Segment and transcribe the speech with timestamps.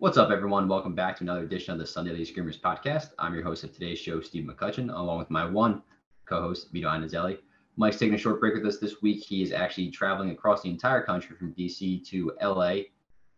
[0.00, 0.66] What's up, everyone?
[0.66, 3.10] Welcome back to another edition of the Sunday League Screamers podcast.
[3.18, 5.82] I'm your host of today's show, Steve McCutcheon, along with my one
[6.24, 7.36] co-host, Vito Anazelli.
[7.76, 9.22] Mike's taking a short break with us this week.
[9.22, 12.76] He is actually traveling across the entire country from DC to LA.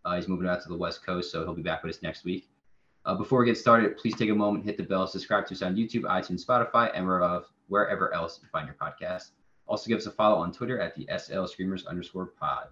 [0.04, 2.25] Uh, he's moving out to the West Coast, so he'll be back with us next
[2.25, 2.48] week.
[3.06, 5.62] Uh, before we get started, please take a moment, hit the bell, subscribe to us
[5.62, 9.32] on YouTube, iTunes, Spotify, and wherever, wherever else you find your podcast.
[9.66, 12.68] Also, give us a follow on Twitter at the SL Screamers underscore pod.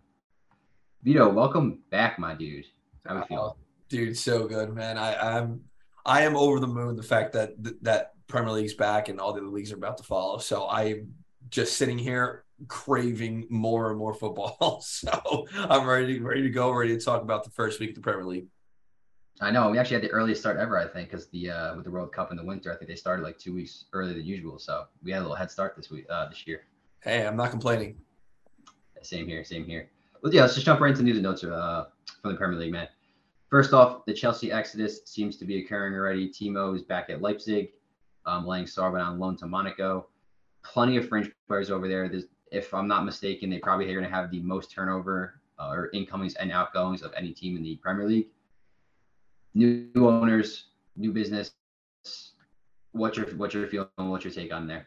[1.02, 2.66] Vito, welcome back, my dude.
[3.04, 3.56] How we feel?
[3.90, 4.96] Dude, so good, man.
[4.96, 5.62] I, I'm
[6.06, 9.40] I am over the moon the fact that that Premier League's back and all the
[9.40, 10.38] other leagues are about to follow.
[10.38, 11.12] So I'm
[11.50, 14.80] just sitting here craving more and more football.
[14.86, 18.00] So I'm ready, ready to go, ready to talk about the first week of the
[18.00, 18.46] Premier League.
[19.40, 21.84] I know we actually had the earliest start ever, I think, because the uh, with
[21.84, 24.24] the World Cup in the winter, I think they started like two weeks earlier than
[24.24, 24.60] usual.
[24.60, 26.62] So we had a little head start this week, uh, this year.
[27.00, 27.96] Hey, I'm not complaining.
[29.02, 29.90] Same here, same here.
[30.22, 31.86] Well, yeah, let's just jump right into news and notes uh,
[32.20, 32.88] from the Premier League, man.
[33.50, 36.28] First off, the Chelsea exodus seems to be occurring already.
[36.28, 37.70] Timo is back at Leipzig.
[38.24, 40.06] Um, Lang Sarr went on loan to Monaco.
[40.62, 42.08] Plenty of French players over there.
[42.08, 45.70] There's, if I'm not mistaken, they probably are going to have the most turnover uh,
[45.70, 48.28] or incomings and outgoings of any team in the Premier League.
[49.54, 51.50] New owners, new business.
[52.92, 53.88] What's your what's your feeling?
[53.96, 54.86] What's your take on there?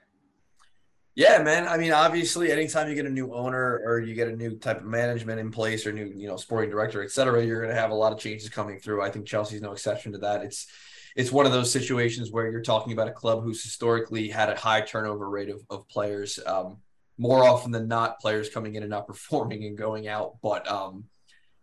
[1.15, 1.67] Yeah, man.
[1.67, 4.79] I mean, obviously, anytime you get a new owner or you get a new type
[4.79, 7.79] of management in place or new, you know, sporting director, et cetera, you're going to
[7.79, 9.03] have a lot of changes coming through.
[9.03, 10.43] I think Chelsea's no exception to that.
[10.43, 10.67] It's
[11.15, 14.55] it's one of those situations where you're talking about a club who's historically had a
[14.55, 16.39] high turnover rate of, of players.
[16.43, 16.77] Um,
[17.19, 20.37] more often than not, players coming in and not performing and going out.
[20.41, 21.05] But um,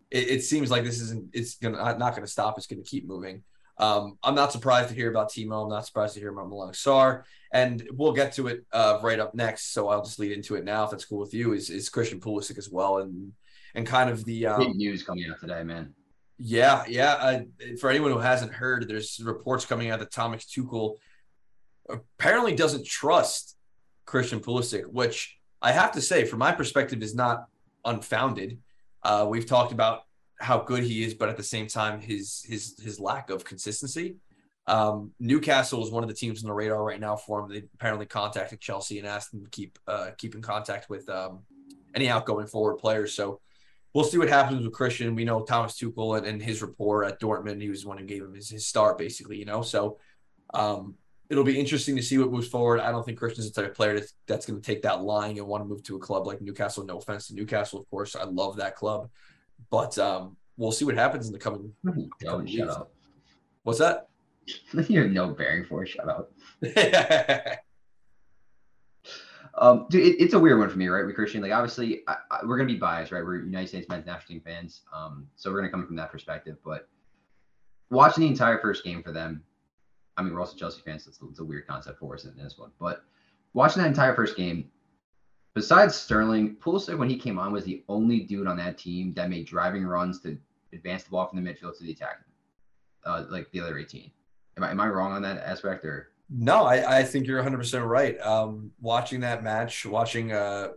[0.09, 1.31] it, it, seems like this isn't.
[1.33, 2.57] It's gonna not going to stop.
[2.57, 3.43] It's going to keep moving.
[3.81, 5.63] Um, I'm not surprised to hear about Timo.
[5.63, 9.19] I'm not surprised to hear about Malang Sarr, and we'll get to it uh, right
[9.19, 9.73] up next.
[9.73, 11.53] So I'll just lead into it now, if that's cool with you.
[11.53, 13.33] Is is Christian Pulisic as well, and
[13.73, 15.95] and kind of the um, big news coming out today, man.
[16.37, 17.13] Yeah, yeah.
[17.13, 17.39] Uh,
[17.79, 20.95] for anyone who hasn't heard, there's reports coming out that Thomas Tuchel
[21.89, 23.57] apparently doesn't trust
[24.05, 27.45] Christian Pulisic, which I have to say, from my perspective, is not
[27.83, 28.59] unfounded.
[29.03, 30.03] Uh, we've talked about
[30.41, 34.17] how good he is, but at the same time, his his his lack of consistency.
[34.67, 37.49] Um, Newcastle is one of the teams on the radar right now for him.
[37.49, 41.39] They apparently contacted Chelsea and asked them to keep uh, keep in contact with um,
[41.95, 43.13] any outgoing forward players.
[43.13, 43.39] So
[43.93, 45.15] we'll see what happens with Christian.
[45.15, 47.61] We know Thomas Tuchel and, and his rapport at Dortmund.
[47.61, 49.37] He was the one who gave him his, his start, basically.
[49.37, 49.97] You know, so
[50.53, 50.95] um,
[51.29, 52.79] it'll be interesting to see what moves forward.
[52.79, 55.37] I don't think Christian's the type of player that's, that's going to take that line
[55.37, 56.85] and want to move to a club like Newcastle.
[56.85, 58.15] No offense to Newcastle, of course.
[58.15, 59.09] I love that club.
[59.69, 61.73] But um, we'll see what happens in the coming.
[62.19, 62.91] Don't shut up.
[63.63, 64.07] What's that?
[64.87, 65.85] you have no bearing for.
[65.85, 66.31] Shut up.
[69.55, 71.05] um, dude, it, it's a weird one for me, right?
[71.05, 73.23] We Christian, like obviously, I, I, we're gonna be biased, right?
[73.23, 76.57] We're United States men's national team fans, um, so we're gonna come from that perspective.
[76.65, 76.87] But
[77.89, 79.43] watching the entire first game for them,
[80.17, 82.35] I mean, we're also Chelsea fans, so it's, it's a weird concept for us in
[82.35, 82.71] this one.
[82.79, 83.03] But
[83.53, 84.69] watching that entire first game,
[85.53, 89.29] besides Sterling, Pulisic when he came on was the only dude on that team that
[89.29, 90.37] made driving runs to
[90.73, 92.21] advance the ball from the midfield to the attack,
[93.05, 94.11] uh, like the other 18.
[94.57, 96.11] Am I, am I wrong on that aspect or?
[96.29, 98.19] No, I, I think you're 100% right.
[98.21, 100.69] Um, watching that match, watching uh,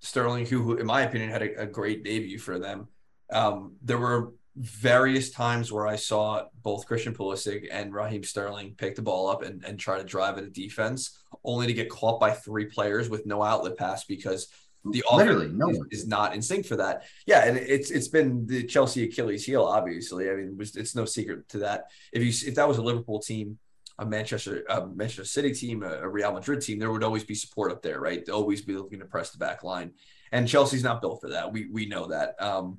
[0.00, 2.88] Sterling, who, who, in my opinion, had a, a great debut for them.
[3.32, 8.96] Um, there were various times where I saw both Christian Pulisic and Raheem Sterling pick
[8.96, 12.18] the ball up and, and try to drive at a defense, only to get caught
[12.18, 14.48] by three players with no outlet pass because
[14.92, 17.04] the literally no is, is, not in sync for that.
[17.26, 19.64] Yeah, and it's it's been the Chelsea Achilles heel.
[19.64, 21.86] Obviously, I mean, it it's no secret to that.
[22.12, 23.58] If you if that was a Liverpool team,
[23.98, 27.72] a Manchester a Manchester City team, a, Real Madrid team, there would always be support
[27.72, 28.24] up there, right?
[28.24, 29.92] They'll always be looking to press the back line,
[30.32, 31.52] and Chelsea's not built for that.
[31.52, 32.40] We we know that.
[32.40, 32.78] Um,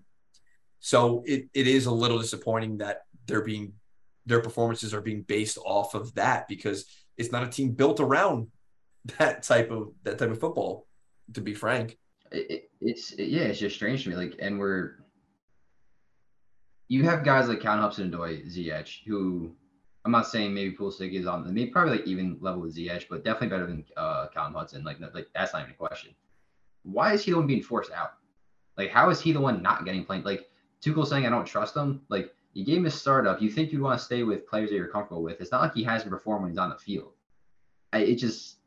[0.80, 3.74] so it, it is a little disappointing that they're being
[4.26, 6.86] their performances are being based off of that because
[7.18, 8.48] it's not a team built around
[9.18, 10.86] that type of that type of football.
[11.34, 11.98] To be frank,
[12.32, 14.16] it, it's it, yeah, it's just strange to me.
[14.16, 15.00] Like, and we're
[16.88, 19.52] you have guys like Callum Hudson-Odoi, Ziyech, who
[20.06, 23.26] I'm not saying maybe Pulisic is on maybe probably like even level with Ziyech, but
[23.26, 24.86] definitely better than uh, Callum Hudson.
[24.86, 26.12] Like, like that's not even a question.
[26.84, 28.14] Why is he the one being forced out?
[28.78, 30.24] Like, how is he the one not getting played?
[30.24, 30.50] Like,
[30.84, 32.02] Tuchel saying I don't trust him.
[32.10, 33.42] Like you gave him a startup.
[33.42, 35.42] You think you'd want to stay with players that you're comfortable with.
[35.42, 37.14] It's not like he hasn't performed when he's on the field.
[37.94, 38.58] I, it just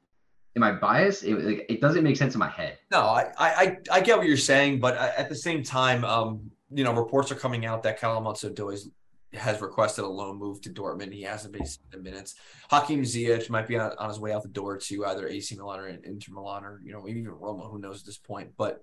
[0.57, 1.25] am I biased?
[1.25, 2.79] It, like, it doesn't make sense in my head.
[2.91, 6.85] No, I, I I get what you're saying, but at the same time, um, you
[6.85, 8.91] know, reports are coming out that Callum Hudson-Odoi
[9.35, 11.13] has requested a loan move to Dortmund.
[11.13, 12.35] He hasn't been in minutes.
[12.69, 15.81] Hakim Ziyech might be on, on, his way out the door to either AC Milan
[15.81, 17.65] or Inter Milan or you know maybe even Roma.
[17.65, 18.51] Who knows at this point?
[18.57, 18.83] But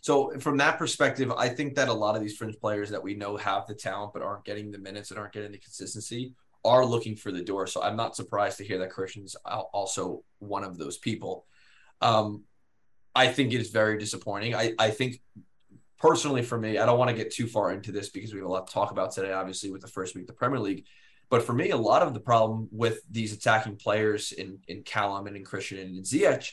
[0.00, 3.14] So from that perspective, I think that a lot of these fringe players that we
[3.14, 6.34] know have the talent but aren't getting the minutes and aren't getting the consistency
[6.64, 7.66] are looking for the door.
[7.66, 11.46] So I'm not surprised to hear that Christian's also one of those people.
[12.00, 12.44] Um,
[13.14, 14.54] I think it is very disappointing.
[14.54, 15.20] I, I think
[15.98, 18.48] personally for me, I don't want to get too far into this because we have
[18.48, 20.84] a lot to talk about today, obviously, with the first week of the Premier League.
[21.30, 25.26] But for me, a lot of the problem with these attacking players in, in Callum
[25.26, 26.50] and in Christian and in Ziyech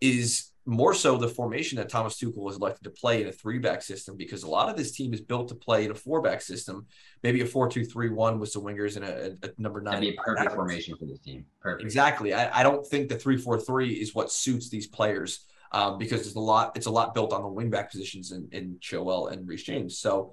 [0.00, 3.58] is more so the formation that Thomas Tuchel was elected to play in a three
[3.58, 6.22] back system because a lot of this team is built to play in a four
[6.22, 6.86] back system,
[7.22, 9.94] maybe a four two three one with some wingers and a, a, number nine.
[9.94, 11.44] That'd be a perfect formation for this team.
[11.60, 11.84] Perfect.
[11.84, 12.32] Exactly.
[12.32, 16.26] I, I don't think the three four three is what suits these players um, because
[16.26, 16.76] it's a lot.
[16.76, 19.98] It's a lot built on the wing back positions in, in Chilwell and Reece James.
[19.98, 20.32] So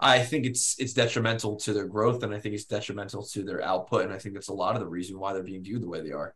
[0.00, 3.62] I think it's it's detrimental to their growth, and I think it's detrimental to their
[3.62, 5.88] output, and I think that's a lot of the reason why they're being viewed the
[5.88, 6.34] way they are.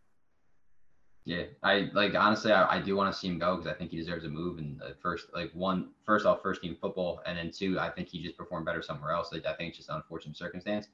[1.28, 3.90] Yeah, I like honestly, I, I do want to see him go because I think
[3.90, 4.56] he deserves a move.
[4.56, 8.22] And first, like one, first off, first team football, and then two, I think he
[8.22, 9.30] just performed better somewhere else.
[9.30, 10.88] Like, I think it's just an unfortunate circumstance.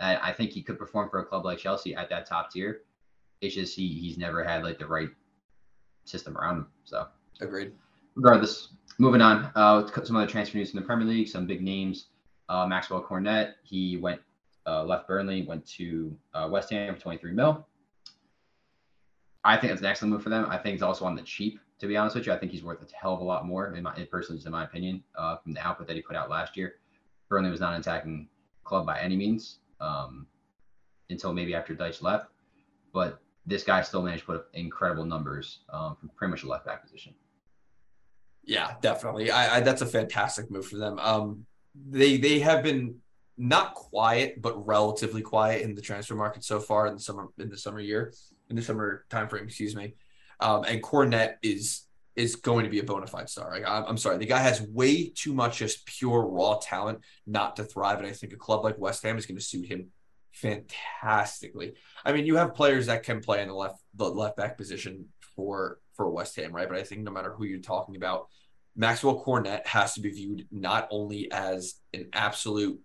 [0.00, 2.80] I, I think he could perform for a club like Chelsea at that top tier.
[3.40, 5.10] It's just he he's never had like the right
[6.04, 6.66] system around him.
[6.82, 7.06] So
[7.40, 7.70] agreed.
[8.16, 9.52] Regardless, moving on.
[9.54, 11.28] Uh, some other transfer news in the Premier League.
[11.28, 12.06] Some big names.
[12.48, 13.54] Uh, Maxwell Cornet.
[13.62, 14.20] He went
[14.66, 17.64] uh, left Burnley, went to uh, West Ham for 23 mil.
[19.46, 20.46] I think it's an excellent move for them.
[20.50, 22.32] I think it's also on the cheap, to be honest with you.
[22.32, 24.50] I think he's worth a hell of a lot more, in my in personally, in
[24.50, 26.74] my opinion, uh, from the output that he put out last year.
[27.28, 28.28] Burnley was not an attacking
[28.64, 30.26] club by any means um,
[31.10, 32.26] until maybe after Dyche left,
[32.92, 36.48] but this guy still managed to put up incredible numbers um, from pretty much a
[36.48, 37.14] left back position.
[38.42, 39.30] Yeah, definitely.
[39.30, 40.98] I, I, that's a fantastic move for them.
[40.98, 41.46] Um,
[41.88, 42.96] they they have been
[43.36, 47.48] not quiet, but relatively quiet in the transfer market so far in the summer in
[47.48, 48.12] the summer year
[48.50, 49.94] in the summer timeframe, excuse me.
[50.40, 51.82] Um, and Cornet is
[52.14, 53.50] is going to be a bona fide star.
[53.50, 57.56] Like, I'm, I'm sorry, the guy has way too much just pure raw talent not
[57.56, 59.88] to thrive, and I think a club like West Ham is going to suit him
[60.32, 61.74] fantastically.
[62.04, 65.06] I mean, you have players that can play in the left the left back position
[65.34, 66.68] for for West Ham, right?
[66.68, 68.28] But I think no matter who you're talking about,
[68.74, 72.78] Maxwell Cornet has to be viewed not only as an absolute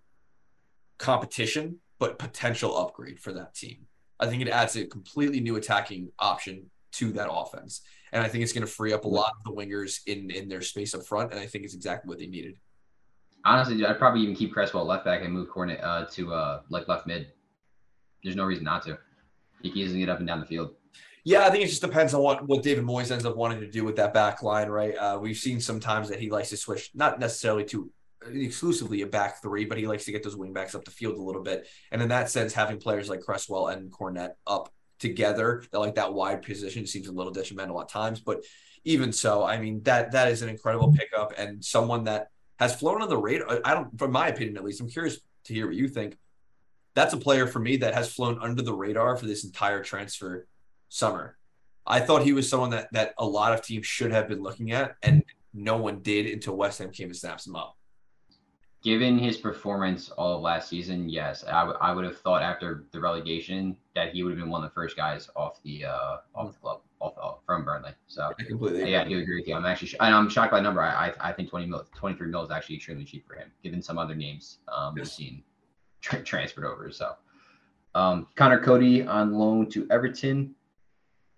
[0.98, 3.88] competition, but potential upgrade for that team.
[4.22, 7.82] I think it adds a completely new attacking option to that offense.
[8.14, 10.48] And I think it's going to free up a lot of the wingers in in
[10.48, 11.32] their space up front.
[11.32, 12.56] And I think it's exactly what they needed.
[13.44, 16.88] Honestly, I'd probably even keep Cresswell left back and move Cornet uh, to uh, like
[16.88, 17.28] left mid.
[18.24, 19.00] There's no reason not to.
[19.64, 20.76] He can easily get up and down the field.
[21.24, 23.68] Yeah, I think it just depends on what, what David Moyes ends up wanting to
[23.68, 24.96] do with that back line, right?
[24.96, 27.92] Uh, we've seen sometimes that he likes to switch, not necessarily to
[28.30, 31.18] exclusively a back three, but he likes to get those wing backs up the field
[31.18, 31.68] a little bit.
[31.92, 36.14] And in that sense, having players like Cresswell and Cornet up together, that like that
[36.14, 38.20] wide position seems a little detrimental at times.
[38.20, 38.44] But
[38.84, 42.28] even so, I mean that that is an incredible pickup and someone that
[42.60, 43.60] has flown on the radar.
[43.64, 46.18] I don't, from my opinion at least, I'm curious to hear what you think.
[46.94, 50.48] That's a player for me that has flown under the radar for this entire transfer
[50.90, 51.38] summer.
[51.88, 54.72] I thought he was someone that that a lot of teams should have been looking
[54.72, 55.24] at, and
[55.54, 57.76] no one did until West Ham came and snaps him up
[58.82, 62.86] given his performance all of last season, yes, I, w- I would have thought after
[62.92, 66.18] the relegation that he would have been one of the first guys off the uh,
[66.34, 67.92] off the club off, off from Burnley.
[68.08, 69.56] So I completely yeah, I do agree with you.
[69.56, 70.82] I'm actually and I'm shocked by the number.
[70.82, 73.82] I I, I think 20 mil, 23 mil is actually extremely cheap for him, given
[73.82, 75.06] some other names um, yes.
[75.06, 75.44] we've seen
[76.02, 76.92] tra- transferred over.
[76.92, 77.14] So
[77.94, 80.56] um, Conor Coady on loan to Everton.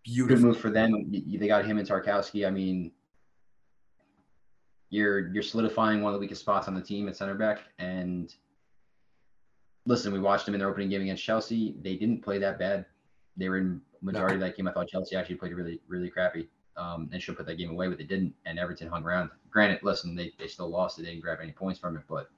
[0.03, 1.11] Beautiful Good move for them.
[1.11, 2.45] They got him and Tarkowski.
[2.45, 2.91] I mean,
[4.93, 7.61] you're you're solidifying one of the weakest spots on the team at center back.
[7.79, 8.33] And
[9.87, 11.75] listen, we watched them in their opening game against Chelsea.
[11.81, 12.85] They didn't play that bad.
[13.35, 14.45] They were in majority no.
[14.45, 14.67] of that game.
[14.67, 16.47] I thought Chelsea actually played really really crappy.
[16.75, 18.33] Um, and should put that game away, but they didn't.
[18.47, 19.29] And Everton hung around.
[19.51, 20.97] Granted, listen, they, they still lost.
[20.97, 22.01] They didn't grab any points from it.
[22.09, 22.31] But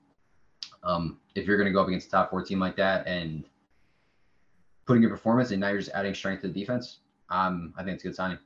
[0.82, 3.46] um, if you're going to go up against a top four team like that and
[4.84, 6.98] putting your performance, and now you're just adding strength to the defense,
[7.30, 8.38] um, I think it's a good signing.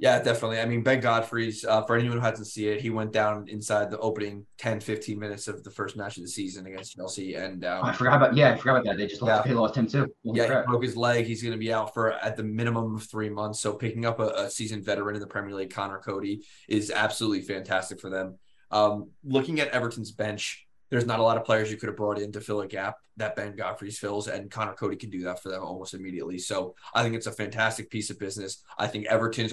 [0.00, 0.60] Yeah, definitely.
[0.60, 3.90] I mean, Ben Godfrey's, uh, for anyone who hasn't seen it, he went down inside
[3.90, 7.34] the opening 10, 15 minutes of the first match of the season against Chelsea.
[7.34, 8.96] And um, oh, I forgot about, yeah, I forgot about that.
[8.96, 9.52] They just lost, yeah.
[9.52, 10.06] they lost him too.
[10.24, 10.64] Holy yeah, crap.
[10.64, 11.26] he broke his leg.
[11.26, 13.58] He's going to be out for at the minimum of three months.
[13.58, 17.42] So picking up a, a seasoned veteran in the Premier League, Conor Coady, is absolutely
[17.42, 18.38] fantastic for them.
[18.70, 22.18] Um, looking at Everton's bench, there's not a lot of players you could have brought
[22.18, 25.42] in to fill a gap that Ben Godfrey's fills, and Conor Coady can do that
[25.42, 26.38] for them almost immediately.
[26.38, 28.62] So I think it's a fantastic piece of business.
[28.78, 29.52] I think Everton's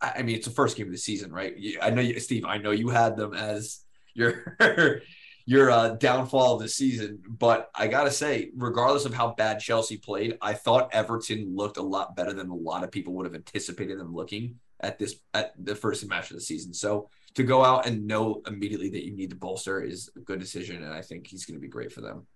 [0.00, 1.54] I mean, it's the first game of the season, right?
[1.82, 2.44] I know you, Steve.
[2.44, 3.80] I know you had them as
[4.14, 4.56] your
[5.46, 9.96] your uh, downfall of the season, but I gotta say, regardless of how bad Chelsea
[9.96, 13.34] played, I thought Everton looked a lot better than a lot of people would have
[13.34, 16.72] anticipated them looking at this at the first match of the season.
[16.74, 20.40] So to go out and know immediately that you need to bolster is a good
[20.40, 22.26] decision, and I think he's going to be great for them.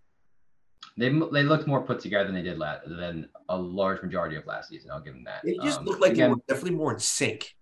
[0.97, 4.47] They they looked more put together than they did last than a large majority of
[4.47, 4.91] last season.
[4.91, 5.41] I'll give them that.
[5.45, 7.55] It just um, looked like again, they were definitely more in sync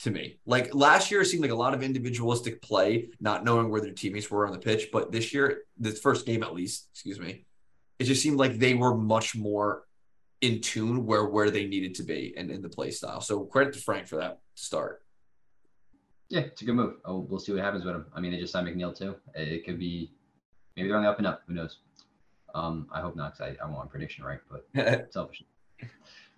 [0.00, 0.38] to me.
[0.46, 3.92] Like last year, it seemed like a lot of individualistic play, not knowing where their
[3.92, 4.88] teammates were on the pitch.
[4.92, 7.44] But this year, this first game at least, excuse me,
[7.98, 9.84] it just seemed like they were much more
[10.40, 13.20] in tune where where they needed to be and in the play style.
[13.20, 15.02] So credit to Frank for that start.
[16.28, 16.94] Yeah, it's a good move.
[17.04, 18.06] Oh, we'll see what happens with him.
[18.14, 19.14] I mean, they just signed McNeil too.
[19.34, 20.10] It could be
[20.76, 21.42] maybe they're on the up and up.
[21.46, 21.78] Who knows?
[22.56, 25.42] Um, I hope not because I, I want prediction right, but selfish.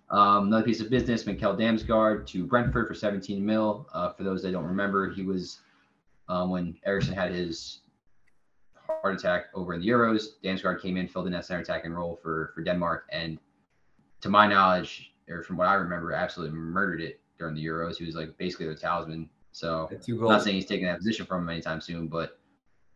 [0.09, 3.87] Um, another piece of business: Mikkel Damsgaard to Brentford for 17 mil.
[3.93, 5.59] Uh, for those that don't remember, he was
[6.27, 7.81] um, when Eriksen had his
[8.75, 10.39] heart attack over in the Euros.
[10.43, 13.39] Damsgaard came in, filled in that center attacking role for for Denmark, and
[14.19, 17.95] to my knowledge, or from what I remember, absolutely murdered it during the Euros.
[17.95, 19.29] He was like basically the talisman.
[19.53, 22.38] So I'm not saying he's taking that position from him anytime soon, but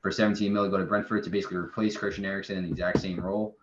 [0.03, 2.99] for 17 mil to go to Brentford to basically replace Christian Eriksen in the exact
[2.99, 3.55] same role.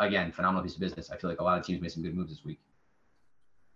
[0.00, 1.10] Again, phenomenal piece of business.
[1.10, 2.58] I feel like a lot of teams made some good moves this week.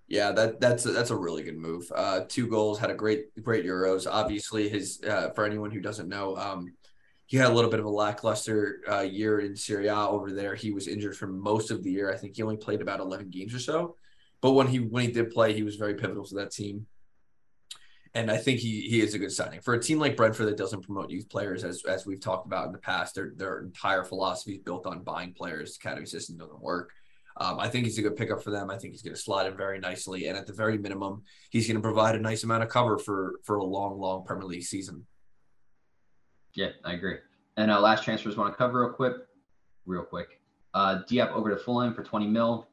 [0.09, 1.91] Yeah, that that's a, that's a really good move.
[1.95, 4.07] Uh, two goals, had a great great Euros.
[4.11, 6.75] Obviously, his uh, for anyone who doesn't know, um,
[7.27, 10.55] he had a little bit of a lackluster uh, year in Serie A over there.
[10.55, 12.13] He was injured for most of the year.
[12.13, 13.97] I think he only played about 11 games or so.
[14.41, 16.87] But when he when he did play, he was very pivotal to that team
[18.17, 20.57] and I think he he is a good signing for a team like Brentford that
[20.57, 23.15] doesn't promote youth players, as as we've talked about in the past.
[23.15, 25.77] Their their entire philosophy is built on buying players.
[25.77, 26.93] Academy system doesn't work.
[27.39, 28.71] Um, I think he's a good pickup for them.
[28.71, 31.67] I think he's going to slide in very nicely, and at the very minimum, he's
[31.67, 34.65] going to provide a nice amount of cover for for a long, long Premier League
[34.65, 35.07] season.
[36.55, 37.19] Yeah, I agree.
[37.59, 39.17] And uh, last transfers want to cover real quick,
[39.85, 40.41] real quick.
[40.73, 42.67] Uh, Diop over to Fulham for 20 mil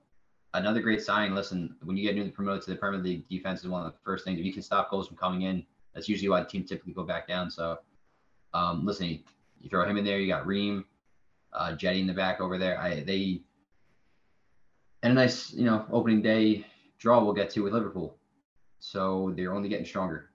[0.54, 1.34] another great signing.
[1.34, 3.98] Listen, when you get newly promoted to the Premier League, defense is one of the
[4.04, 4.40] first things.
[4.40, 7.28] If you can stop goals from coming in, that's usually why teams typically go back
[7.28, 7.50] down.
[7.50, 7.80] So,
[8.54, 10.20] um, listen, you throw him in there.
[10.20, 10.86] You got Ream,
[11.54, 12.80] uh, Jetty in the back over there.
[12.80, 13.42] I they
[15.02, 16.66] and a nice you know opening day
[16.98, 18.18] draw we'll get to with Liverpool.
[18.80, 20.30] So they're only getting stronger.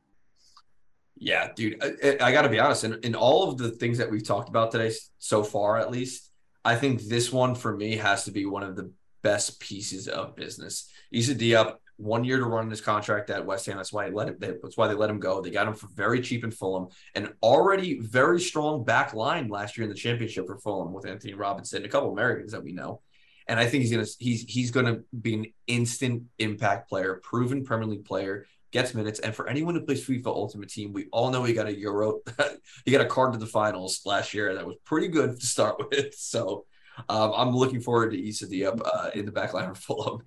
[1.16, 1.82] Yeah, dude.
[1.82, 2.84] I, I got to be honest.
[2.84, 6.30] In, in all of the things that we've talked about today so far, at least,
[6.64, 10.36] I think this one for me has to be one of the best pieces of
[10.36, 10.90] business.
[11.12, 13.76] Issa Diop, one year to run his contract at West Ham.
[13.76, 15.40] That's why let it, that's why they let him go.
[15.40, 19.76] They got him for very cheap in Fulham, and already very strong back line last
[19.76, 23.02] year in the championship for Fulham with Antonee Robinson, a couple Americans that we know.
[23.48, 27.88] And I think he's gonna he's he's gonna be an instant impact player, proven Premier
[27.88, 29.20] League player, gets minutes.
[29.20, 32.20] And for anyone who plays FIFA Ultimate Team, we all know he got a Euro,
[32.84, 35.76] he got a card to the finals last year that was pretty good to start
[35.90, 36.14] with.
[36.14, 36.66] So
[37.08, 40.22] um, I'm looking forward to Issa Diop uh, in the back line for Fulham.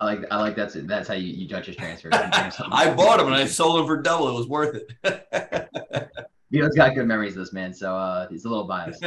[0.00, 2.08] I like I like that's that's how you, you judge his transfer.
[2.12, 4.28] I bought him and I sold him for double.
[4.28, 4.92] It was worth it.
[6.50, 7.72] you know, he's got good memories, of this man.
[7.72, 9.04] So uh, he's a little biased.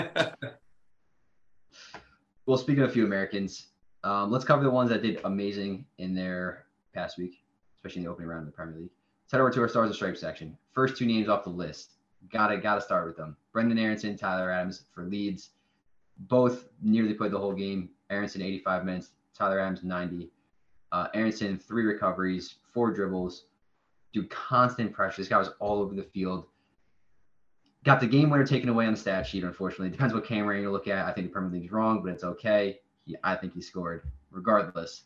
[2.46, 3.67] well, speaking of a few Americans,
[4.05, 7.44] um, let's cover the ones that did amazing in their past week,
[7.75, 8.91] especially in the opening round of the Premier League.
[9.24, 10.58] Let's head over to our stars and stripes section.
[10.72, 11.95] First two names off the list.
[12.32, 13.36] Gotta gotta start with them.
[13.53, 15.51] Brendan Aaronson, Tyler Adams for Leeds.
[16.17, 17.89] Both nearly played the whole game.
[18.10, 20.29] Aaronson 85 minutes, Tyler Adams 90.
[20.91, 23.46] Uh, Aaronson three recoveries, four dribbles,
[24.13, 25.22] do constant pressure.
[25.22, 26.46] This guy was all over the field.
[27.84, 29.44] Got the game winner taken away on the stat sheet.
[29.44, 31.05] Unfortunately, depends what camera you look at.
[31.05, 32.79] I think the Premier League's wrong, but it's okay.
[33.05, 35.03] He, I think he scored regardless.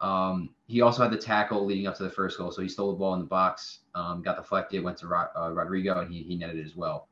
[0.00, 2.92] Um, he also had the tackle leading up to the first goal, so he stole
[2.92, 6.22] the ball in the box, um, got deflected, went to Rod, uh, Rodrigo, and he,
[6.22, 7.08] he netted it as well.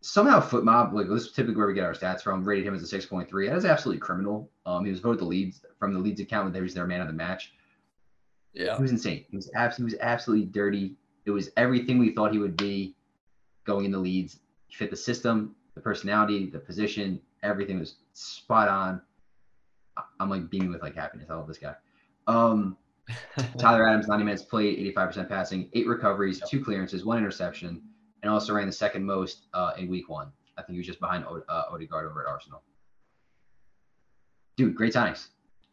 [0.00, 2.92] Somehow, FotMob, like this is typically where we get our stats from, rated him as
[2.92, 3.48] a 6.3.
[3.48, 4.50] That is absolutely criminal.
[4.66, 7.00] Um, he was voted the Leeds from the Leeds account when he was their man
[7.00, 7.52] of the match.
[8.52, 9.24] Yeah, he was insane.
[9.28, 10.94] He was absolutely, he was absolutely dirty.
[11.24, 12.94] It was everything we thought he would be
[13.64, 14.40] going in the Leeds.
[14.68, 19.00] He fit the system, the personality, the position, everything was spot on.
[20.20, 21.28] I'm like beaming with like happiness.
[21.30, 21.74] I love this guy.
[22.26, 22.76] Um,
[23.58, 27.82] Tyler Adams, 90 minutes played, 85% passing, eight recoveries, two clearances, one interception,
[28.22, 30.32] and also ran the second most uh, in week one.
[30.56, 32.62] I think he was just behind o- uh, Odegaard over at Arsenal.
[34.56, 35.28] Dude, great signings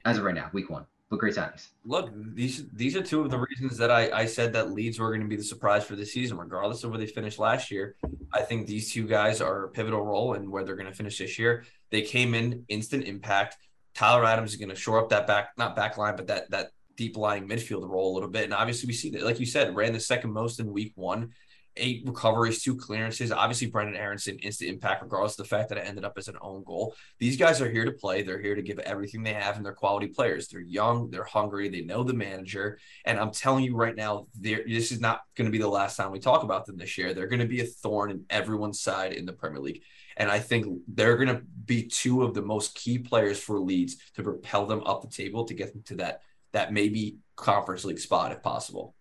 [0.06, 0.86] as of right now, week one.
[1.10, 1.68] But great signings.
[1.84, 5.10] Look, these these are two of the reasons that I, I said that Leeds were
[5.10, 7.98] going to be the surprise for this season, regardless of where they finished last year.
[8.34, 11.18] I think these two guys are a pivotal role in where they're going to finish
[11.18, 11.66] this year.
[11.90, 13.58] They came in instant impact.
[13.94, 16.72] Tyler Adams is going to shore up that back, not back line, but that that
[16.96, 18.46] deep lying midfield role a little bit.
[18.46, 21.32] And obviously, we see that, like you said, ran the second most in week one.
[21.78, 23.32] eight recoveries, two clearances.
[23.32, 26.36] Obviously, Brendan Aaronson, instant impact, regardless of the fact that it ended up as an
[26.42, 26.94] own goal.
[27.18, 28.24] These guys are here to play.
[28.24, 30.48] They're here to give everything they have, and they're quality players.
[30.48, 32.78] They're young, they're hungry, they know the manager.
[33.06, 36.12] And I'm telling you right now, this is not going to be the last time
[36.12, 37.14] we talk about them this year.
[37.14, 39.82] They're going to be a thorn in everyone's side in the Premier League.
[40.22, 43.98] And I think they're going to be two of the most key players for Leeds
[44.16, 47.98] to propel them up the table to get them to that that maybe conference league
[47.98, 48.94] spot if possible.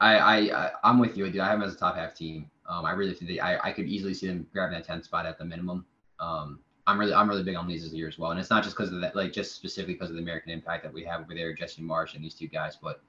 [0.00, 0.18] I,
[0.50, 1.40] I I'm with you, dude.
[1.40, 2.48] I have them as a top half team.
[2.68, 5.26] Um, I really think they, I, I could easily see them grabbing that 10th spot
[5.26, 5.84] at the minimum.
[6.20, 8.62] Um, I'm really I'm really big on Leeds this year as well, and it's not
[8.62, 11.22] just because of that, like just specifically because of the American impact that we have
[11.22, 13.02] over there, Jesse Marsch and these two guys, but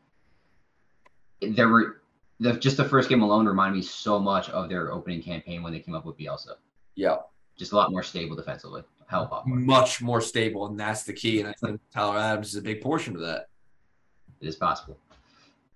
[1.39, 2.01] there were
[2.39, 5.71] the just the first game alone reminded me so much of their opening campaign when
[5.71, 6.55] they came up with Bielsa.
[6.95, 7.17] Yeah,
[7.57, 8.83] just a lot more stable defensively.
[9.07, 9.57] Hell, lot more.
[9.57, 11.39] Much more stable, and that's the key.
[11.39, 13.47] And I think Tyler Adams is a big portion of that.
[14.41, 14.97] It is possible.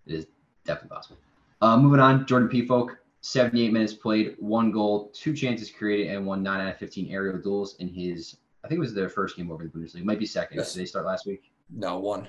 [0.08, 0.28] It is
[0.66, 1.18] definitely possible.
[1.62, 6.42] Uh, moving on, Jordan Pefok, 78 minutes played, one goal, two chances created, and won
[6.42, 8.38] nine out of 15 aerial duels in his.
[8.64, 9.98] I think it was their first game over the Bundesliga.
[10.00, 10.58] It might be second.
[10.58, 10.74] Yes.
[10.74, 11.52] Did they start last week?
[11.70, 12.28] No, one.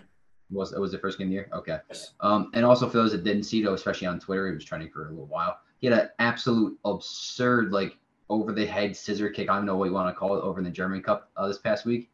[0.51, 1.49] Was it was the first game of the year?
[1.55, 1.79] Okay.
[1.89, 2.15] Yes.
[2.21, 4.91] Um, and also for those that didn't see, though, especially on Twitter, he was trending
[4.91, 5.59] for a little while.
[5.79, 7.97] He had an absolute absurd, like
[8.31, 9.51] over the head scissor kick.
[9.51, 11.49] I don't know what you want to call it over in the German Cup uh,
[11.49, 12.09] this past week.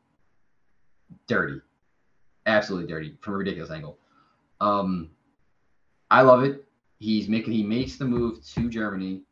[1.28, 1.60] Dirty,
[2.46, 3.98] absolutely dirty from a ridiculous angle.
[4.60, 5.10] Um,
[6.10, 6.64] I love it.
[6.98, 9.22] He's making he makes the move to Germany,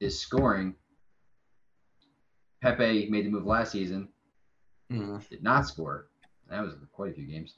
[0.00, 0.74] is scoring.
[2.62, 4.08] Pepi made the move last season,
[4.90, 5.18] mm-hmm.
[5.28, 6.06] did not score.
[6.48, 7.56] That was quite a few games.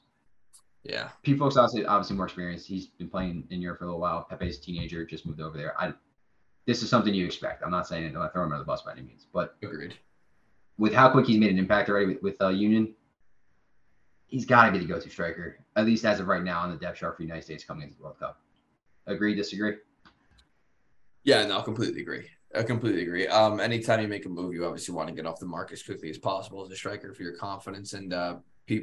[0.83, 1.09] Yeah.
[1.23, 2.67] Pefok's obviously obviously more experienced.
[2.67, 4.25] He's been playing in Europe for a little while.
[4.27, 5.79] Pepi's a teenager, just moved over there.
[5.79, 5.93] I
[6.65, 7.63] this is something you expect.
[7.63, 9.95] I'm not saying I'm not throwing him under the bus by any means, but agreed.
[10.77, 12.93] With how quick he's made an impact already with, with uh, Union,
[14.27, 16.77] he's got to be the go-to striker, at least as of right now on the
[16.77, 18.41] depth chart for the United States coming into the World Cup.
[19.07, 19.35] Agree?
[19.35, 19.75] Disagree?
[21.23, 22.29] Yeah, no, I completely agree.
[22.55, 23.27] I completely agree.
[23.27, 25.83] Um, anytime you make a move, you obviously want to get off the mark as
[25.83, 27.93] quickly as possible as a striker for your confidence.
[27.93, 28.37] And uh,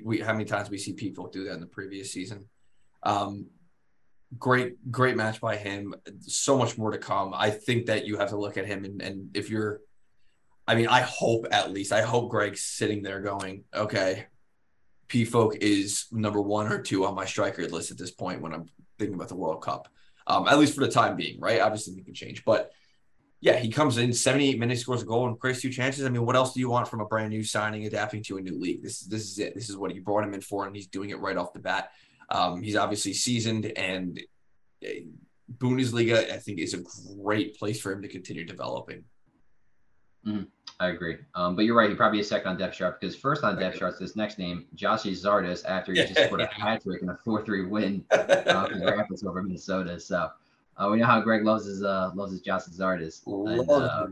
[0.05, 2.49] we, how many times we see people do that in the previous season?
[3.03, 3.47] Um,
[4.39, 5.95] great, great match by him.
[6.21, 7.33] So much more to come.
[7.35, 9.81] I think that you have to look at him and, and if you're,
[10.67, 14.27] I mean, I hope at least, I hope Greg's sitting there going, okay,
[15.09, 18.67] Pefok is number one or two on my striker list at this point when I'm
[18.99, 19.89] thinking about the World Cup
[20.27, 21.61] um, at least for the time being, right?
[21.61, 22.71] Obviously, we can change, but
[23.41, 26.07] yeah, he comes in 78 minutes, scores a goal, and creates two chances.
[26.07, 28.41] I mean, what else do you want from a brand new signing, adapting to a
[28.41, 28.83] new league?
[28.83, 29.55] This this is it.
[29.55, 31.59] This is what you brought him in for, and he's doing it right off the
[31.59, 31.91] bat.
[32.33, 34.19] Um, he's obviously seasoned, and
[34.85, 34.89] uh,
[35.59, 36.83] Bundesliga, I think, is a
[37.23, 39.05] great place for him to continue developing.
[40.27, 40.47] Mm,
[40.81, 41.19] I agree.
[41.35, 41.91] Um, but you're right.
[41.91, 44.67] He probably is second on depth chart because first on depth charts, this next name,
[44.77, 48.69] Gyasi Zardes, after he just scored a hat trick in a 4 3 win uh,
[48.83, 49.99] Rapids over Minnesota.
[49.99, 50.31] So
[50.77, 53.23] uh, we know how Greg loves his uh, loves his Zardes.
[53.27, 54.07] And, uh,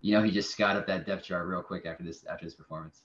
[0.00, 2.54] you know, he just got up that depth chart real quick after this after this
[2.54, 3.02] performance.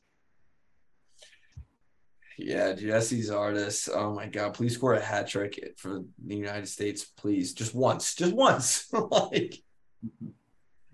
[2.37, 3.89] Yeah, Gyasi Zardes.
[3.93, 4.53] Oh my God!
[4.53, 7.53] Please score a hat trick for the United States, please.
[7.53, 8.93] Just once, just once.
[9.11, 9.55] like,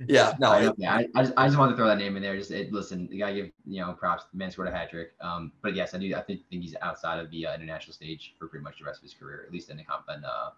[0.08, 2.24] yeah, no, I, yeah, I, I, just, I just wanted to throw that name in
[2.24, 2.38] there.
[2.38, 4.24] Just it, listen, you gotta give you know props.
[4.32, 5.12] The man scored a hat trick.
[5.20, 6.16] Um, but yes, I do.
[6.16, 9.00] I think, think he's outside of the uh, international stage for pretty much the rest
[9.00, 10.52] of his career, at least in the comp and uh,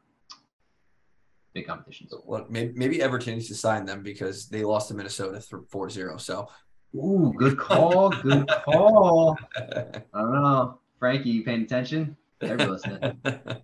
[1.56, 2.14] big competitions.
[2.26, 6.22] Well, maybe, maybe Everton needs to sign them because they lost to Minnesota 4-0.
[6.22, 6.48] So,
[6.94, 9.38] ooh, good call, good call.
[9.58, 12.18] I don't know, Frankie, you paying attention?
[12.42, 13.22] Everybody listening.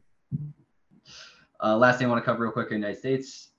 [1.63, 3.49] Uh, last thing I want to cover real quick in the United States,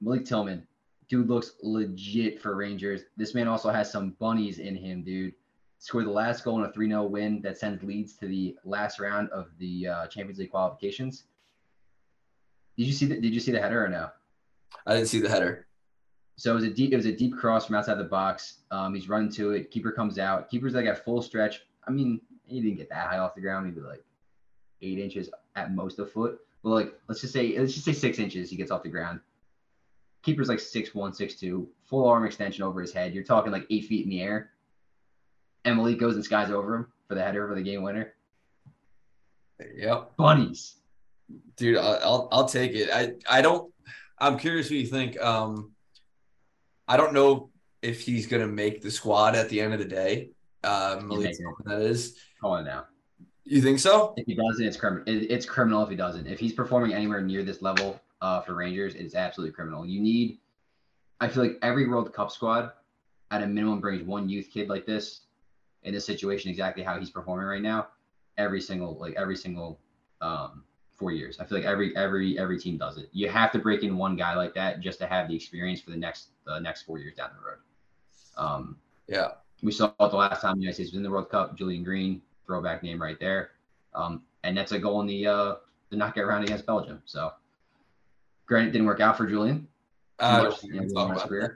[0.00, 0.64] Malik Tillman
[1.10, 3.02] dude looks legit for Rangers.
[3.16, 5.34] This man also has some bunnies in him, dude.
[5.78, 9.00] Scored the last goal in a 3 0 win that sends Leeds to the last
[9.00, 11.24] round of the uh, Champions League qualifications.
[12.78, 14.08] Did you see the, Did you see the header or no?
[14.86, 15.66] I didn't see the header.
[16.40, 18.58] So it was a deep it was a deep cross from outside the box.
[18.70, 19.70] Um, he's running to it.
[19.70, 20.50] Keeper comes out.
[20.50, 21.60] Keeper's like at full stretch.
[21.86, 23.66] I mean, he didn't get that high off the ground.
[23.66, 24.02] Maybe like
[24.80, 26.40] eight inches at most a foot.
[26.62, 28.48] But like let's just say let's just say six inches.
[28.48, 29.20] He gets off the ground
[30.22, 33.14] keeper's like six one, six two, full arm extension over his head.
[33.14, 34.50] You're talking like eight feet in the air.
[35.64, 38.14] Emily goes and skies over him for the header for the game winner.
[39.76, 40.16] Yep.
[40.16, 40.76] Bunnies.
[41.56, 42.90] Dude, I'll I'll take it.
[42.90, 43.72] I I don't.
[44.18, 45.20] I'm curious what you think.
[45.20, 45.72] Um,
[46.90, 47.50] I don't know
[47.82, 50.30] if he's gonna make the squad at the end of the day.
[50.64, 52.16] Um, Malik, that is.
[52.40, 52.86] Call it now.
[53.44, 54.12] You think so?
[54.16, 55.04] If he doesn't, it's criminal.
[55.06, 56.26] It's criminal if he doesn't.
[56.26, 59.86] If he's performing anywhere near this level uh, for Rangers it's absolutely criminal.
[59.86, 60.38] You need,
[61.20, 62.72] I feel like every World Cup squad
[63.30, 65.20] at a minimum brings one youth kid like this
[65.84, 67.86] in this situation exactly how he's performing right now.
[68.36, 69.78] Every single like every single
[70.20, 70.64] um,
[71.00, 71.40] four years.
[71.40, 73.08] I feel like every every every team does it.
[73.12, 75.90] You have to break in one guy like that just to have the experience for
[75.90, 77.58] the next the next four years down the road.
[78.36, 78.76] Um,
[79.08, 79.28] yeah,
[79.62, 81.56] we saw it the last time the United States was in the World Cup.
[81.56, 83.52] Julian Green, throwback name right there,
[83.94, 85.54] um, and that's a goal in the uh,
[85.88, 87.02] the knockout round against Belgium.
[87.06, 87.32] So,
[88.46, 89.66] granted, didn't work out for Julian.
[90.18, 91.48] Uh, much, you know.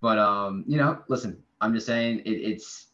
[0.00, 2.91] But um, you know, listen, I'm just saying it, it's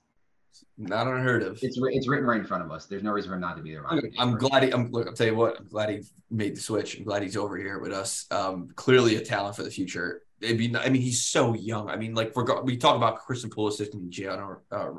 [0.78, 1.58] not unheard of.
[1.62, 2.86] It's it's written right in front of us.
[2.86, 3.84] There's no reason for him not to be there.
[4.18, 4.72] I'm glad he.
[4.72, 5.08] I'm look.
[5.08, 5.58] I'll tell you what.
[5.58, 6.96] I'm glad he made the switch.
[6.96, 8.26] I'm glad he's over here with us.
[8.30, 10.22] Um, clearly a talent for the future.
[10.40, 10.74] It'd be.
[10.76, 11.90] I mean, he's so young.
[11.90, 14.90] I mean, like we talk about Christian Pulisic and Gianna uh,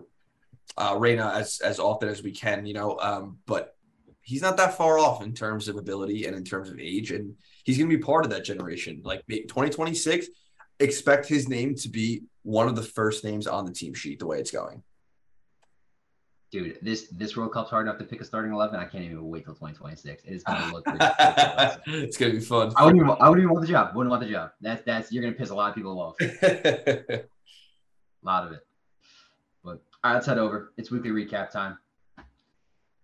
[0.77, 2.65] uh, Reyna as as often as we can.
[2.65, 3.75] You know, um, but
[4.21, 7.35] he's not that far off in terms of ability and in terms of age, and
[7.63, 9.01] he's going to be part of that generation.
[9.03, 10.27] Like 2026,
[10.81, 14.19] expect his name to be one of the first names on the team sheet.
[14.19, 14.83] The way it's going
[16.51, 18.79] dude, this this World Cup's hard enough to pick a starting eleven.
[18.79, 20.23] I can't even wait till 2026.
[20.23, 20.83] It is gonna look.
[21.87, 22.73] it's gonna be fun.
[22.75, 23.03] I wouldn't.
[23.03, 23.95] Even, I wouldn't even want the job.
[23.95, 24.51] Wouldn't want the job.
[24.61, 26.15] That's that's you're gonna piss a lot of people off.
[26.21, 27.25] a
[28.23, 28.65] lot of it.
[29.63, 30.73] But all right, let's head over.
[30.77, 31.77] It's weekly recap time.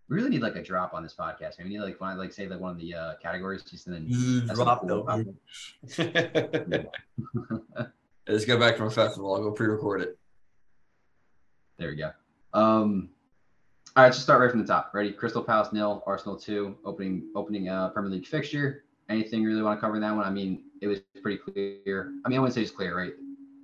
[0.08, 1.58] We really need like a drop on this podcast.
[1.58, 3.95] We need like when I like say like one of the uh, categories, just and
[3.95, 5.03] then drop cool
[8.27, 9.36] Let's go back from a festival.
[9.36, 10.17] I'll go pre-record it.
[11.77, 12.12] There we go.
[12.53, 13.10] Um,
[13.95, 14.91] all right, just start right from the top.
[14.93, 15.12] Ready?
[15.12, 16.75] Crystal Palace nil, Arsenal two.
[16.84, 18.84] Opening opening uh, Premier League fixture.
[19.08, 20.25] Anything you really want to cover in that one?
[20.25, 22.12] I mean, it was pretty clear.
[22.25, 23.13] I mean, I wouldn't say it's clear, right?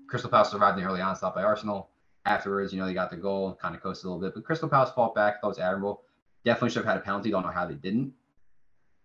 [0.07, 1.89] Crystal Palace survived the early onslaught by Arsenal.
[2.25, 4.69] Afterwards, you know, they got the goal, kind of coasted a little bit, but Crystal
[4.69, 5.41] Palace fought back.
[5.41, 6.03] Thought was admirable.
[6.45, 7.31] Definitely should have had a penalty.
[7.31, 8.13] Don't know how they didn't.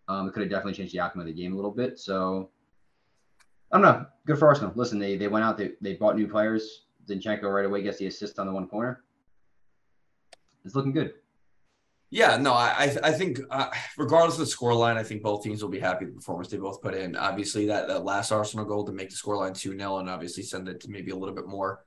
[0.07, 1.99] Um, it could have definitely changed the outcome of the game a little bit.
[1.99, 2.51] So
[3.73, 4.07] I don't know.
[4.27, 4.73] Good for Arsenal.
[4.77, 5.59] Listen, they they went out.
[5.59, 6.83] They they bought new players.
[7.09, 9.03] Zinchenko right away gets the assist on the one corner.
[10.67, 11.15] It's looking good.
[12.11, 15.71] Yeah, no, I I think uh, regardless of the scoreline, I think both teams will
[15.71, 17.17] be happy with the performance they both put in.
[17.17, 20.69] Obviously, that, that last Arsenal goal to make the scoreline 2 0 and obviously send
[20.69, 21.85] it to maybe a little bit more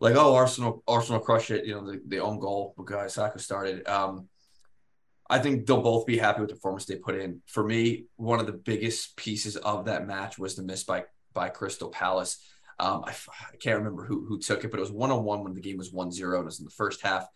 [0.00, 3.88] like, oh, Arsenal Arsenal crush it, you know, the, the own goal because Saka started.
[3.88, 4.28] Um,
[5.30, 7.40] I think they'll both be happy with the performance they put in.
[7.46, 11.48] For me, one of the biggest pieces of that match was the miss by by
[11.48, 12.38] Crystal Palace.
[12.78, 13.12] Um, I,
[13.52, 15.60] I can't remember who who took it, but it was one on one when the
[15.62, 16.40] game was 1 0.
[16.40, 17.26] It was in the first half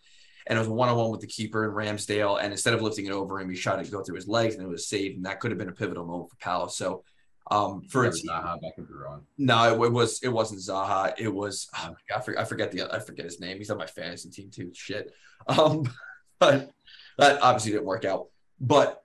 [0.47, 2.41] and it was one on one with the keeper in Ramsdale.
[2.41, 4.63] And instead of lifting it over him, he shot it go through his legs, and
[4.63, 5.17] it was saved.
[5.17, 6.75] And that could have been a pivotal moment for Palace.
[6.75, 7.03] So
[7.51, 9.23] um, for it Zaha, that could be wrong.
[9.37, 11.13] No, it, it, was it wasn't Zaha.
[11.17, 13.57] It was oh God, I, forget, I forget the I forget his name.
[13.57, 14.71] He's on my fantasy team too.
[14.73, 15.11] Shit.
[15.47, 15.89] Um,
[16.37, 16.69] but
[17.17, 18.27] that obviously didn't work out.
[18.59, 19.01] But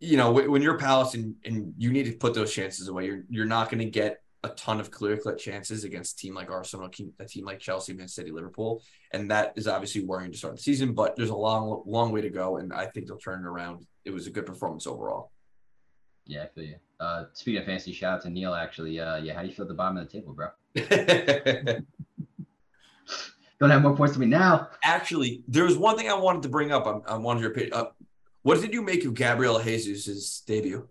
[0.00, 3.24] you know, when you're Palace and, and you need to put those chances away, you're
[3.28, 6.50] you're not going to get a ton of clear cut chances against a team like
[6.50, 10.56] Arsenal, a team like Chelsea, Man City, Liverpool, and that is obviously worrying to start
[10.56, 10.92] the season.
[10.94, 13.86] But there's a long, long way to go, and I think they'll turn it around.
[14.04, 15.32] It was a good performance overall.
[16.26, 16.76] Yeah, I feel you.
[17.00, 18.54] Uh, speaking of fancy, shout out to Neil.
[18.54, 20.48] Actually, uh, yeah, how do you feel at the bottom of the table, bro?
[23.58, 24.68] Don't have more points than me now.
[24.84, 26.86] Actually, there was one thing I wanted to bring up.
[26.86, 27.72] I, I wanted your opinion.
[27.72, 27.86] Uh,
[28.42, 30.88] what did you make of Gabriel Jesus' debut?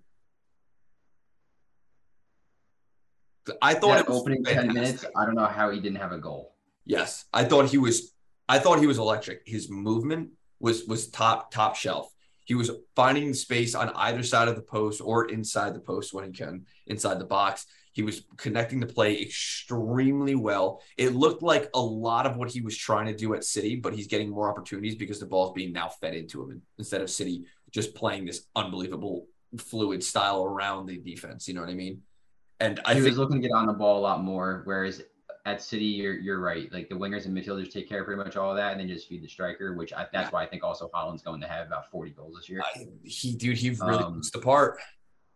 [3.62, 4.74] I thought it was opening fantastic.
[4.74, 5.06] 10 minutes.
[5.16, 6.54] I don't know how he didn't have a goal.
[6.86, 7.26] Yes.
[7.34, 8.14] I thought he was
[8.50, 9.42] I thought he was electric.
[9.46, 10.30] His movement
[10.60, 12.12] was was top top shelf.
[12.46, 16.24] He was finding space on either side of the post or inside the post when
[16.24, 17.66] he can, inside the box.
[17.92, 20.82] He was connecting the play extremely well.
[20.98, 23.94] It looked like a lot of what he was trying to do at City, but
[23.94, 27.44] he's getting more opportunities because the ball's being now fed into him instead of City
[27.72, 29.26] just playing this unbelievable
[29.58, 31.48] fluid style around the defense.
[31.48, 32.02] You know what I mean?
[32.60, 34.62] And I he think, was looking to get on the ball a lot more.
[34.66, 35.04] Whereas
[35.46, 36.72] at City, you're you're right.
[36.74, 38.88] Like the wingers and midfielders take care of pretty much all of that, and then
[38.88, 39.74] just feed the striker.
[39.76, 42.50] Which I, that's why I think also Haaland's going to have about 40 goals this
[42.50, 42.62] year.
[42.62, 44.78] I, he, dude, he really um, looks the part.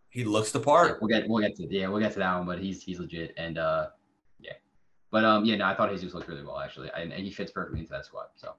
[0.09, 0.89] He looks the part.
[0.89, 2.99] Yeah, we'll get we'll get to yeah we'll get to that one, but he's he's
[2.99, 3.87] legit and uh
[4.39, 4.53] yeah,
[5.09, 7.51] but um yeah no I thought Jesus looked really well actually, and, and he fits
[7.51, 8.27] perfectly into that squad.
[8.35, 8.55] So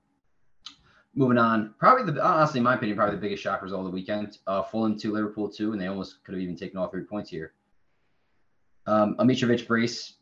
[1.15, 3.95] moving on, probably the honestly in my opinion probably the biggest shock result of the
[3.95, 4.39] weekend.
[4.47, 7.29] Uh, Fulham two, Liverpool two, and they almost could have even taken all three points
[7.29, 7.53] here.
[8.87, 10.15] Um, a Mitrovic brace,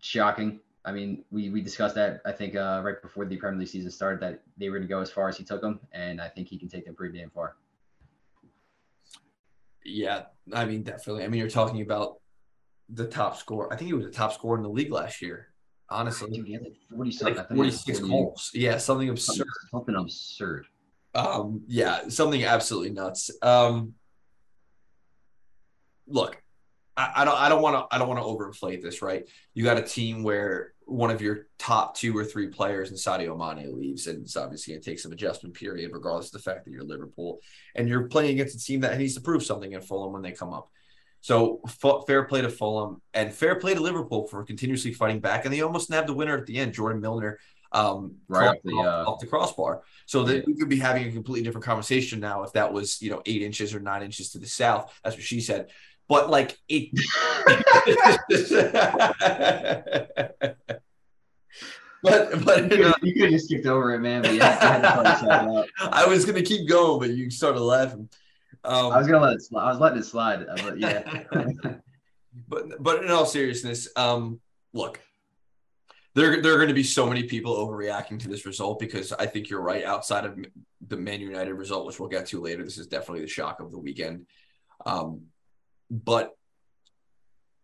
[0.00, 0.60] shocking.
[0.84, 3.90] I mean, we, we discussed that I think uh, right before the Premier League season
[3.90, 6.28] started that they were going to go as far as he took them, and I
[6.28, 7.56] think he can take them pretty damn far.
[9.84, 11.24] Yeah, I mean, definitely.
[11.24, 12.20] I mean, you're talking about
[12.88, 13.72] the top score.
[13.72, 15.48] I think he was the top scorer in the league last year.
[15.88, 18.50] Honestly, Dude, he had like 40 like 46 goals.
[18.54, 19.46] Yeah, something absurd.
[19.70, 20.66] Something absurd.
[21.14, 23.30] Um, yeah, something absolutely nuts.
[23.42, 23.94] Um,
[26.06, 26.41] look,
[26.96, 29.28] I, I don't I don't want to I don't want to overinflate this, right?
[29.54, 33.36] You got a team where one of your top two or three players in Sadio
[33.36, 36.64] Mane leaves, and it's obviously going to take some adjustment period, regardless of the fact
[36.64, 37.38] that you're Liverpool,
[37.74, 40.32] and you're playing against a team that needs to prove something in Fulham when they
[40.32, 40.68] come up.
[41.20, 45.44] So f- fair play to Fulham and fair play to Liverpool for continuously fighting back,
[45.44, 47.38] and they almost nabbed the winner at the end, Jordan Milner,
[47.72, 49.82] um, right off the, off, uh, off the crossbar.
[50.06, 50.42] So that yeah.
[50.46, 53.42] we could be having a completely different conversation now if that was you know eight
[53.42, 54.92] inches or nine inches to the south.
[55.02, 55.70] That's what she said.
[56.12, 56.90] But like it.
[62.02, 64.20] but but you could, you could have just skipped over it, man.
[64.20, 65.66] But yeah, I, had to tell you something out.
[65.90, 68.10] I was gonna keep going, but you started laughing.
[68.62, 69.64] Um, I was gonna let it slide.
[69.64, 71.22] I was letting it slide, uh, but yeah.
[72.46, 74.38] but but in all seriousness, um,
[74.74, 75.00] look,
[76.14, 79.24] there there are going to be so many people overreacting to this result because I
[79.24, 79.82] think you're right.
[79.82, 80.38] Outside of
[80.86, 83.72] the Man United result, which we'll get to later, this is definitely the shock of
[83.72, 84.26] the weekend.
[84.84, 85.28] Um,
[85.92, 86.34] but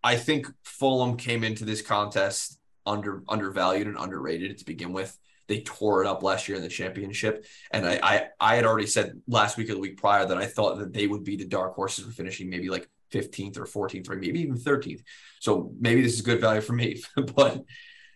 [0.05, 5.17] I think Fulham came into this contest under undervalued and underrated to begin with.
[5.49, 8.87] They tore it up last year in the championship, and I, I I had already
[8.87, 11.47] said last week or the week prior that I thought that they would be the
[11.47, 15.03] dark horses for finishing maybe like 15th or 14th or maybe even 13th.
[15.41, 17.03] So maybe this is good value for me,
[17.35, 17.65] but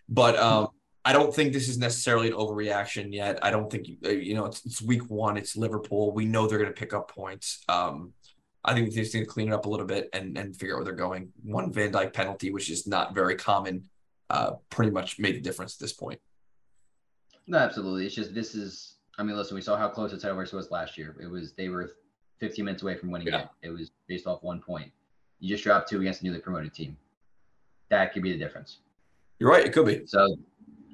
[0.07, 0.67] but um,
[1.03, 3.39] I don't think this is necessarily an overreaction yet.
[3.43, 5.37] I don't think you know it's, it's week one.
[5.37, 6.13] It's Liverpool.
[6.13, 7.63] We know they're going to pick up points.
[7.67, 8.13] Um,
[8.65, 10.75] I think they just need to clean it up a little bit and and figure
[10.75, 11.31] out where they're going.
[11.43, 13.89] One Van Dijk penalty, which is not very common,
[14.29, 16.19] uh, pretty much made the difference at this point.
[17.47, 18.05] No, absolutely.
[18.05, 18.95] It's just this is.
[19.17, 21.15] I mean, listen, we saw how close the title race was last year.
[21.21, 21.91] It was they were
[22.39, 23.41] 15 minutes away from winning Yeah.
[23.41, 23.49] it.
[23.63, 24.91] It was based off one point.
[25.39, 26.97] You just dropped two against a newly promoted team.
[27.89, 28.79] That could be the difference.
[29.39, 29.65] You're right.
[29.65, 30.05] It could be.
[30.07, 30.35] So,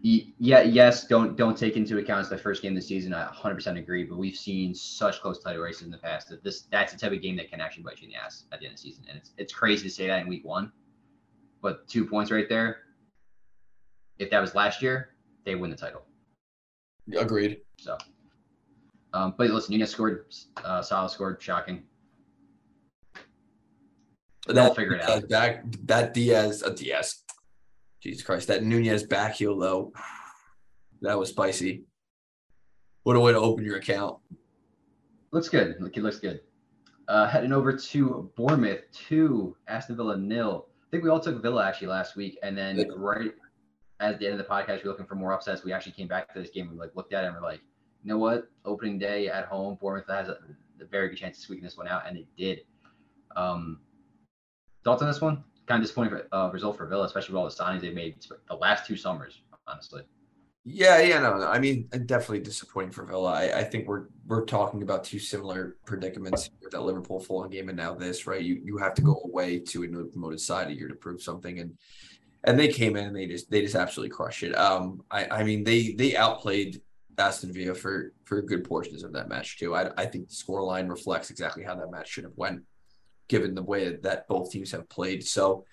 [0.01, 3.13] yeah, yes, don't don't take into account it's the first game of the season.
[3.13, 6.62] I 100% agree, but we've seen such close title races in the past that this
[6.71, 8.65] that's the type of game that can actually bite you in the ass at the
[8.65, 9.05] end of the season.
[9.09, 10.71] And it's it's crazy to say that in week one,
[11.62, 12.77] but two points right there.
[14.19, 16.03] If that was last year, they win the title.
[17.17, 17.62] Agreed.
[17.77, 17.97] So,
[19.13, 20.25] um, but listen, Nunez scored,
[20.63, 21.83] uh, Salah scored, shocking.
[24.47, 25.27] They'll figure it out.
[25.29, 27.23] That that Diaz, uh, Diaz,
[28.01, 29.91] Jesus Christ, that Nunez back heel though,
[31.01, 31.83] that was spicy.
[33.03, 34.17] What a way to open your account.
[35.31, 35.75] Looks good.
[35.79, 36.41] Look, it looks good.
[37.07, 40.67] Uh, heading over to Bournemouth, two, Aston Villa, nil.
[40.81, 42.85] I think we all took Villa actually last week, and then Yeah.
[42.95, 43.31] right
[43.99, 45.63] at the end of the podcast, we we're looking for more upsets.
[45.63, 47.41] We actually came back to this game and we like looked at it and we're
[47.41, 47.62] like,
[48.03, 48.49] you know what?
[48.63, 50.38] Opening day at home, Bournemouth has a,
[50.79, 52.62] a very good chance of squeaking this one out, and it did.
[53.35, 53.81] Um,
[54.85, 55.43] thoughts on this one?
[55.69, 58.15] Kind of disappointing uh, result for Villa, especially with all the signings they've made
[58.49, 59.43] the last two summers.
[59.67, 60.01] Honestly,
[60.65, 61.43] Yeah, yeah, no.
[61.47, 63.32] I mean, definitely disappointing for Villa.
[63.32, 67.77] I, I think we're we're talking about two similar predicaments that Liverpool Fulham game and
[67.77, 68.41] now this, right?
[68.41, 71.21] You you have to go away to a newly promoted side a year to prove
[71.21, 71.77] something, and
[72.43, 74.58] and they came in and they just they just absolutely crushed it.
[74.58, 76.82] Um, I I mean they they outplayed
[77.17, 79.75] Aston Villa for for good portions of that match too.
[79.75, 82.63] I I think the scoreline reflects exactly how that match should have went,
[83.30, 85.26] given the way that both teams have played.
[85.26, 85.65] So.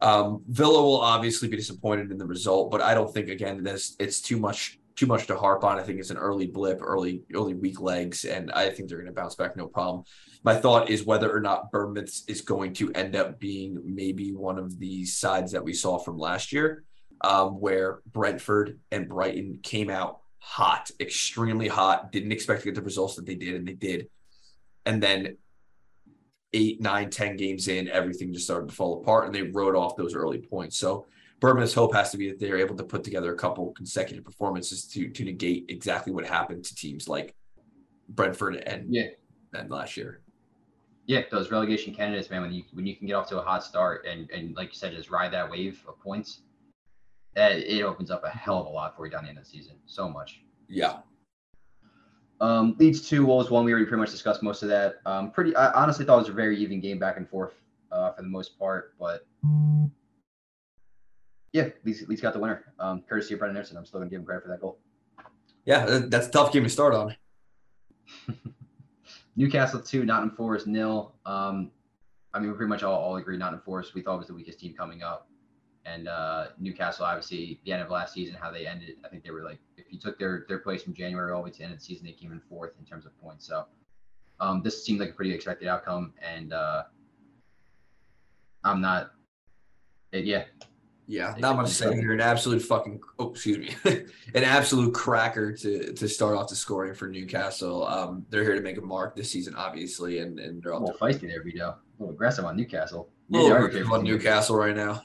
[0.00, 3.96] Um, Villa will obviously be disappointed in the result, but I don't think again this
[3.98, 5.78] it's too much too much to harp on.
[5.78, 9.06] I think it's an early blip, early early weak legs, and I think they're going
[9.06, 10.02] to bounce back no problem.
[10.42, 14.58] My thought is whether or not Bournemouth is going to end up being maybe one
[14.58, 16.82] of the sides that we saw from last year,
[17.20, 22.82] um, where Brentford and Brighton came out hot, extremely hot, didn't expect to get the
[22.82, 24.08] results that they did, and they did,
[24.84, 25.36] and then
[26.52, 29.96] eight, nine, ten games in, everything just started to fall apart, and they wrote off
[29.96, 30.76] those early points.
[30.76, 31.06] So
[31.40, 34.84] Bournemouth's hope has to be that they're able to put together a couple consecutive performances
[34.88, 37.34] to to negate exactly what happened to teams like
[38.08, 39.08] Brentford and Yeah.
[39.54, 40.22] and last year.
[41.06, 42.42] yeah, those relegation candidates, man.
[42.42, 44.74] When you when you can get off to a hot start and and like you
[44.76, 46.40] said, just ride that wave of points,
[47.34, 49.44] that it opens up a hell of a lot for you down the end of
[49.44, 49.76] the season.
[49.86, 50.40] So much.
[50.68, 50.98] Yeah.
[52.40, 53.64] Um, Leeds two, Wolves one.
[53.64, 54.96] We already pretty much discussed most of that.
[55.06, 55.56] Um, pretty.
[55.56, 57.54] I honestly thought it was a very even game back and forth
[57.90, 59.26] uh, for the most part, but
[61.52, 62.72] yeah, Leeds, Leeds got the winner.
[62.78, 63.76] Um, courtesy of Brendan Anderson.
[63.76, 64.78] I'm still gonna give him credit for that goal.
[65.64, 67.16] Yeah, that's a tough game to start on.
[69.36, 71.14] Newcastle two, Nottingham Forest nil.
[71.26, 71.70] Um,
[72.32, 74.60] I mean, we pretty much all, all agree Nottingham Forest we thought was the weakest
[74.60, 75.28] team coming up,
[75.84, 78.96] and uh, Newcastle obviously the end of last season how they ended.
[79.04, 81.44] I think they were like if you took their their place from January all the
[81.44, 83.46] way to the end of the season, they came in fourth in terms of points.
[83.46, 83.64] So
[84.40, 86.84] um, this seemed like a pretty expected outcome, and uh,
[88.64, 89.12] I'm not.
[90.12, 90.44] It, yeah,
[91.06, 92.12] Yeah, not much to say here.
[92.12, 93.74] An absolute fucking oh, excuse me,
[94.34, 97.86] an absolute cracker to to start off the scoring for Newcastle.
[97.86, 101.22] Um, they're here to make a mark this season, obviously, and and they're all feisty
[101.22, 101.70] there, Vito.
[101.70, 103.08] A little aggressive on Newcastle.
[103.30, 105.02] Yeah, A little yeah, on Newcastle right now.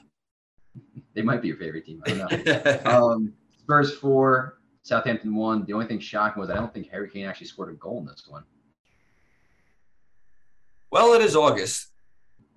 [1.14, 2.02] They might be your favorite team.
[2.06, 2.80] I don't know.
[2.84, 3.32] um,
[3.64, 5.64] Spurs four, Southampton won.
[5.64, 8.06] The only thing shocking was I don't think Harry Kane actually scored a goal in
[8.06, 8.44] this one.
[10.90, 11.88] Well, it is August.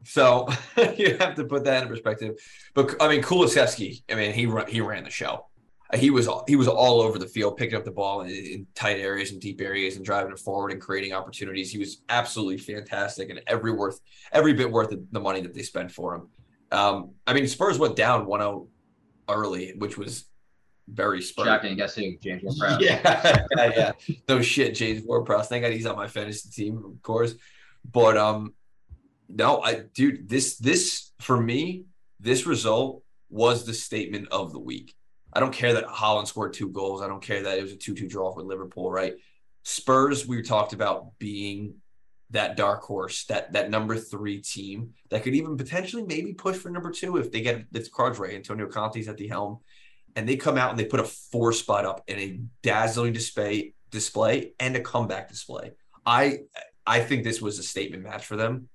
[0.04, 0.48] So
[0.98, 2.36] you have to put that in perspective.
[2.74, 5.48] But I mean, Kulusevski, I mean, he he ran the show.
[5.96, 9.00] He was he was all over the field, picking up the ball in, in tight
[9.00, 11.72] areas and deep areas, and driving it forward and creating opportunities.
[11.72, 14.02] He was absolutely fantastic, and every worth
[14.34, 16.28] every bit worth the money that they spent for him.
[16.74, 18.68] Um, I mean, Spurs went down 1-0
[19.30, 20.26] early, which was
[20.88, 21.46] very Spurs.
[21.46, 22.82] Shocking, guessing James Ward-Prowse.
[22.82, 23.92] yeah, yeah, yeah.
[24.28, 25.48] No shit, James Ward-Prowse.
[25.48, 27.36] Thank God he's on my fantasy team, of course.
[27.92, 28.54] But um,
[29.30, 31.86] no, I dude, this this for me,
[32.20, 34.94] this result was the statement of the week.
[35.34, 37.02] I don't care that Haaland scored two goals.
[37.02, 39.14] I don't care that it was a 2-2 draw with Liverpool, right?
[39.64, 41.76] Spurs, we talked about being
[42.32, 46.70] that dark horse, that that number three team that could even potentially maybe push for
[46.70, 48.34] number two if they get the cards right.
[48.34, 49.60] Antonio Conte's at the helm,
[50.18, 53.76] and they come out and they put a four spot up in a dazzling display
[53.92, 55.74] display and a comeback display.
[56.06, 56.40] I
[56.88, 58.68] I think this was a statement match for them.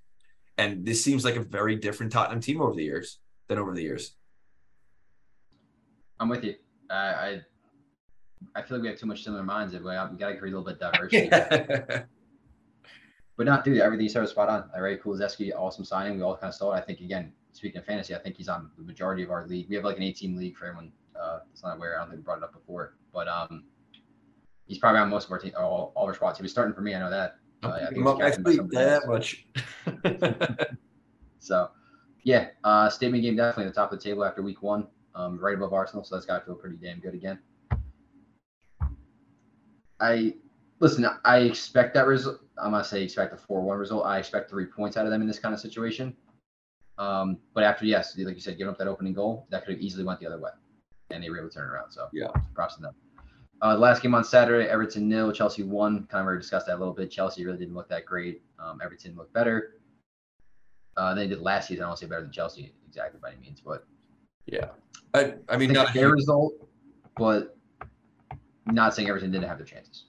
[0.56, 3.82] And this seems like a very different Tottenham team over the years than over the
[3.82, 4.14] years.
[6.20, 6.54] I'm with you.
[6.88, 7.40] I I,
[8.54, 9.74] I feel like we have too much similar minds.
[9.74, 11.28] We, we got to create a little bit diversity.
[13.36, 14.70] but not dude, everything you said was spot on.
[14.76, 16.18] All right, Kulusevski, awesome signing.
[16.18, 16.76] We all kind of saw it.
[16.76, 19.66] I think again, speaking of fantasy, I think he's on the majority of our league.
[19.68, 21.96] We have like an 18 league for everyone uh, that's not aware.
[21.96, 23.64] I don't think we brought it up before, but um,
[24.66, 26.38] he's probably on most of our team, all, all our spots.
[26.38, 26.94] He was starting for me.
[26.94, 27.36] I know that.
[27.62, 29.46] Uh, I think that much.
[31.38, 31.70] so,
[32.24, 35.38] yeah, uh, statement game definitely at the top of the table after week one, um,
[35.38, 36.04] right above Arsenal.
[36.04, 37.38] So that's got to feel pretty damn good again.
[40.00, 40.34] I
[40.80, 41.06] listen.
[41.24, 42.40] I expect that result.
[42.58, 44.04] I'm gonna say expect a four-one result.
[44.04, 46.14] I expect three points out of them in this kind of situation.
[46.98, 49.80] Um, but after yes, like you said, giving up that opening goal, that could have
[49.80, 50.50] easily went the other way,
[51.12, 51.90] and they were able to turn around.
[51.92, 52.94] So yeah, props to them.
[53.62, 56.06] Uh, last game on Saturday, Everton nil, Chelsea won.
[56.10, 57.10] Kind of already discussed that a little bit.
[57.10, 58.42] Chelsea really didn't look that great.
[58.58, 59.76] Um, Everton looked better.
[60.96, 61.84] Uh, they did last season.
[61.84, 63.86] I don't say better than Chelsea exactly by any means, but
[64.46, 64.70] yeah,
[65.14, 66.54] I, I mean, not their result,
[67.16, 67.56] but
[68.66, 70.04] not saying Everton didn't have their chances.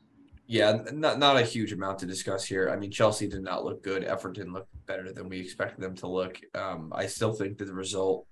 [0.48, 2.70] Yeah, not not a huge amount to discuss here.
[2.70, 4.04] I mean, Chelsea did not look good.
[4.04, 6.40] Everton looked better than we expected them to look.
[6.56, 8.28] Um, I still think that the result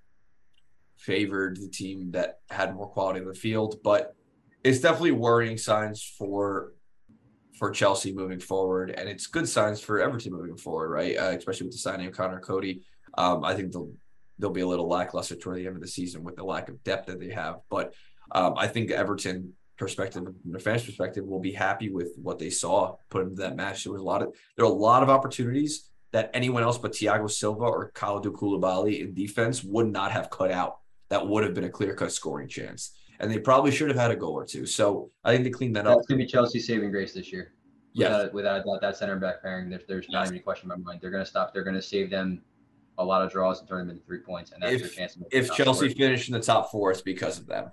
[1.02, 4.16] favored the team that had more quality in the field, but
[4.64, 6.74] it's definitely worrying signs for
[7.58, 11.16] for Chelsea moving forward, and it's good signs for Everton moving forward, right?
[11.18, 12.82] Uh, especially with the signing of Conor Coady.
[13.18, 13.92] Um, I think they'll
[14.40, 16.84] they'll be a little lackluster toward the end of the season with the lack of
[16.84, 17.60] depth that they have.
[17.70, 17.94] But
[18.32, 22.50] um, I think Everton perspective, from a fans perspective, will be happy with what they
[22.50, 23.84] saw put into that match.
[23.84, 26.94] There was a lot of there are a lot of opportunities that anyone else but
[26.94, 30.80] Thiago Silva or Kalidou Koulibaly in defense would not have cut out.
[31.12, 34.12] That would have been a clear cut scoring chance and they probably should have had
[34.12, 34.66] a goal or two.
[34.66, 36.00] So I think they cleaned that That's up.
[36.00, 37.54] That's gonna be Chelsea's saving grace this year.
[37.94, 41.02] Yeah, without, that center back pairing, there's, there's not even a question in my mind.
[41.02, 41.54] They're gonna stop.
[41.54, 42.42] They're gonna save them
[42.98, 45.18] a lot of draws and turn them into three points, and that's if, their chance.
[45.32, 47.72] if Chelsea finish in the top four, it's because of them.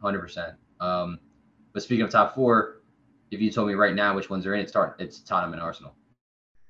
[0.00, 0.54] Hundred percent.
[0.80, 1.18] Um,
[1.72, 2.80] but speaking of top four,
[3.30, 5.62] if you told me right now which ones are in, it's start it's Tottenham and
[5.62, 5.94] Arsenal.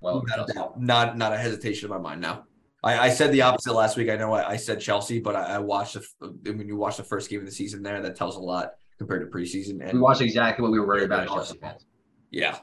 [0.00, 2.44] Well, not, not not a hesitation in my mind now.
[2.84, 4.10] I, I said the opposite last week.
[4.10, 7.02] I know I, I said Chelsea, but I, I watched the, when you watch the
[7.02, 9.80] first game of the season there, that tells a lot compared to preseason.
[9.82, 11.86] And we watched exactly what we were worried about Chelsea fans.
[12.30, 12.58] Yeah.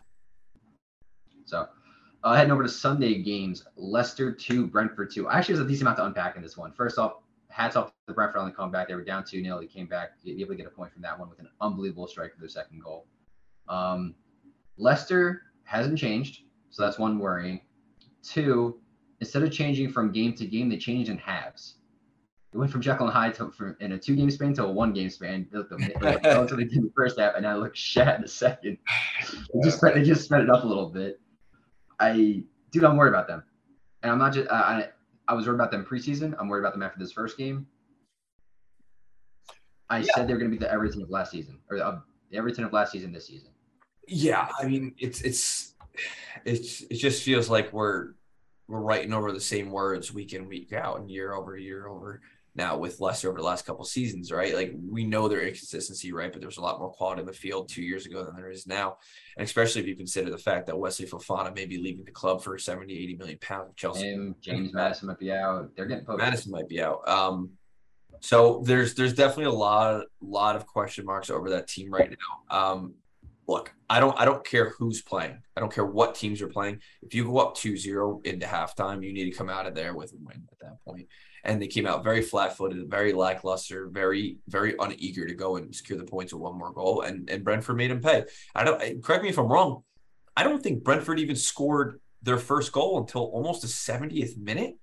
[1.45, 1.67] So
[2.23, 5.27] uh, heading over to Sunday games, Leicester two, Brentford two.
[5.27, 6.71] Actually, there's a decent amount to unpack in this one.
[6.71, 7.13] First off,
[7.49, 8.87] hats off to Brentford on the comeback.
[8.87, 9.59] They were down 2 0.
[9.59, 12.33] They came back, able to get a point from that one with an unbelievable strike
[12.33, 13.07] for their second goal.
[13.67, 14.15] Um,
[14.77, 17.61] Leicester hasn't changed, so that's one worrying.
[18.23, 18.79] Two,
[19.21, 21.75] instead of changing from game to game, they changed in halves.
[22.53, 24.71] It went from Jekyll and Hyde to from in a two game span to a
[24.71, 25.47] one game span.
[25.49, 28.77] They looked relatively in the first half, and I looked shat in the second.
[29.53, 31.21] They just sped, they just sped it up a little bit.
[31.99, 33.43] I dude, I'm worried about them,
[34.03, 34.89] and I'm not just I
[35.29, 36.35] I was worried about them preseason.
[36.37, 37.67] I'm worried about them after this first game.
[39.89, 40.11] I yeah.
[40.15, 41.99] said they're going to be the Everton of last season, or the, uh,
[42.31, 43.51] the Everton of last season this season.
[44.07, 45.75] Yeah, I mean it's it's
[46.43, 48.13] it's it just feels like we're
[48.67, 52.21] we're writing over the same words week in week out and year over year over
[52.53, 54.53] now with Leicester over the last couple seasons, right?
[54.53, 56.31] Like we know their inconsistency, right?
[56.31, 58.67] But there's a lot more quality in the field two years ago than there is
[58.67, 58.97] now.
[59.37, 62.43] And especially if you consider the fact that Wesley Fofana may be leaving the club
[62.43, 63.71] for 70, 80 million pounds.
[63.77, 64.09] Chelsea.
[64.09, 65.69] And James Maddison might be out.
[65.75, 66.19] They're getting poked.
[66.19, 67.07] Maddison might be out.
[67.07, 67.51] Um,
[68.19, 72.71] so there's there's definitely a lot lot of question marks over that team right now.
[72.71, 72.93] Um,
[73.51, 75.41] look, I don't I don't care who's playing.
[75.55, 76.79] I don't care what teams are playing.
[77.01, 80.13] If you go up 2-0 into halftime, you need to come out of there with
[80.13, 81.07] a win at that point.
[81.43, 85.97] And they came out very flat-footed, very lackluster, very very uneager to go and secure
[85.97, 87.01] the points with one more goal.
[87.01, 88.23] And and Brentford made them pay.
[88.55, 89.83] I don't correct me if I'm wrong.
[90.37, 94.75] I don't think Brentford even scored their first goal until almost the 70th minute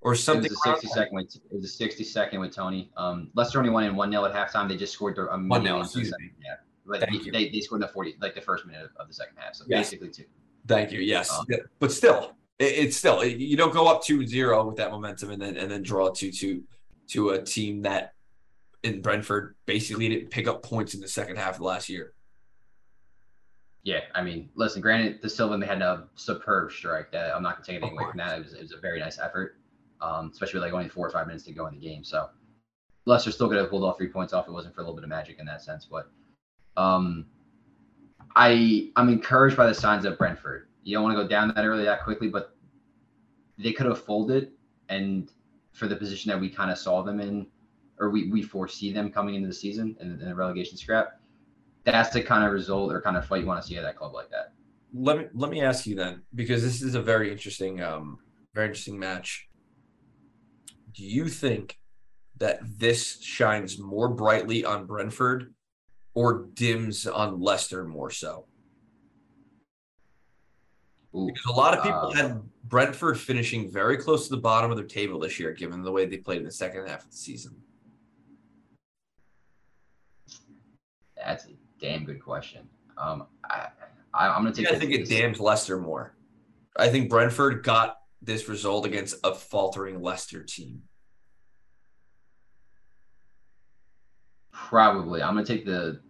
[0.00, 0.44] or something.
[0.44, 2.90] It was a 60 second with, it was a 60 second with Tony.
[2.96, 4.68] Um, Leicester only won in 1 0 at halftime.
[4.68, 5.80] They just scored their um, 1 0.
[5.80, 6.12] Excuse
[6.92, 6.98] Yeah.
[7.00, 9.54] But they, they, scored in the 40, like the first minute of the second half.
[9.54, 9.90] So yes.
[9.90, 10.24] basically two.
[10.66, 11.00] Thank you.
[11.00, 11.32] Yes.
[11.32, 11.58] Um, yeah.
[11.78, 15.30] But still, it, it's still, it, you don't go up 2 0 with that momentum
[15.30, 16.62] and then, and then draw 2 2
[17.08, 18.14] to a team that
[18.82, 22.12] in Brentford basically didn't pick up points in the second half of last year.
[23.82, 24.82] Yeah, I mean, listen.
[24.82, 27.10] Granted, Dasilva they had a superb strike.
[27.12, 28.38] That I'm not gonna take anything away from that.
[28.38, 29.56] It was, it was a very nice effort,
[30.00, 32.04] um, especially with like only four or five minutes to go in the game.
[32.04, 32.28] So
[33.06, 34.46] Leicester still could have pulled off three points off.
[34.46, 36.10] It wasn't for a little bit of magic in that sense, but
[36.78, 37.26] um,
[38.36, 40.68] I I'm encouraged by the signs of Brentford.
[40.82, 42.56] You don't want to go down that early that quickly, but
[43.58, 44.52] they could have folded,
[44.88, 45.30] and
[45.72, 47.46] for the position that we kind of saw them in,
[47.98, 51.18] or we we foresee them coming into the season in, the relegation scrap
[51.92, 53.96] that's the kind of result or kind of fight you want to see at that
[53.96, 54.52] club like that.
[54.94, 58.18] Let me let me ask you then, because this is a very interesting, um,
[58.54, 59.48] very interesting match.
[60.94, 61.78] Do you think
[62.38, 65.54] that this shines more brightly on Brentford
[66.18, 68.44] or dims on Leicester more so?
[71.14, 74.72] Ooh, because a lot of people uh, had Brentford finishing very close to the bottom
[74.72, 77.10] of their table this year, given the way they played in the second half of
[77.12, 77.54] the season.
[81.16, 81.50] That's a
[81.80, 82.68] damn good question.
[82.96, 83.68] Um, I,
[84.12, 84.66] I am gonna take.
[84.66, 86.16] I think it damns Leicester more.
[86.76, 90.82] I think Brentford got this result against a faltering Leicester team.
[94.52, 96.00] Probably, I'm gonna take the.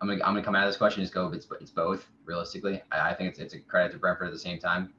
[0.00, 1.28] I'm gonna I'm gonna come out of this question and just go.
[1.32, 2.06] It's it's both.
[2.24, 4.92] Realistically, I, I think it's it's a credit to Brentford at the same time.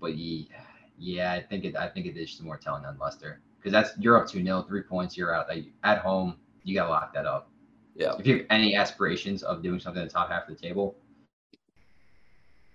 [0.00, 0.60] But yeah,
[0.98, 3.98] yeah, I think it I think it is just more telling on Leicester because that's
[3.98, 5.46] you're up two 0 three points, you're out.
[5.84, 7.50] At home, you gotta lock that up.
[7.94, 8.14] Yeah.
[8.18, 10.96] If you have any aspirations of doing something in the top half of the table,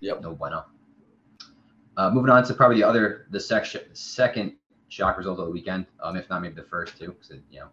[0.00, 0.20] yep.
[0.20, 0.64] no bueno.
[1.96, 4.52] Uh, moving on to probably the other, the section, second
[4.88, 7.66] shock result of the weekend, um, if not maybe the first two, because you know,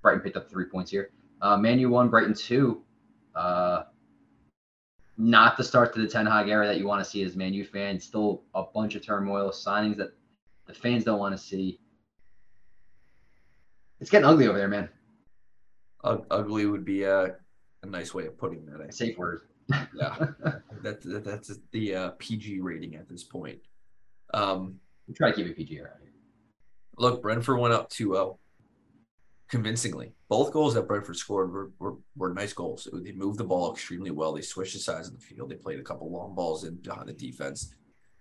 [0.00, 1.10] Brighton picked up three points here.
[1.40, 2.82] Uh, Manu one, Brighton two.
[3.34, 3.84] Uh,
[5.18, 7.64] not the start to the Ten Hag era that you want to see as Manu
[7.64, 8.04] fans.
[8.04, 10.10] Still a bunch of turmoil, signings that
[10.66, 11.80] the fans don't want to see.
[14.00, 14.90] It's getting ugly over there, man
[16.06, 17.36] ugly would be a,
[17.82, 18.80] a nice way of putting that.
[18.80, 19.42] I Safe word.
[19.68, 20.16] yeah,
[20.82, 23.58] that, that, that's the uh, PG rating at this point.
[24.34, 24.78] Um,
[25.08, 26.12] we try to keep it PG around here.
[26.98, 28.38] Look, Brentford went up 2-0
[29.48, 30.12] convincingly.
[30.28, 32.88] Both goals that Brentford scored were, were, were nice goals.
[32.92, 34.32] They moved the ball extremely well.
[34.32, 35.50] They switched the sides of the field.
[35.50, 37.72] They played a couple long balls in behind the defense.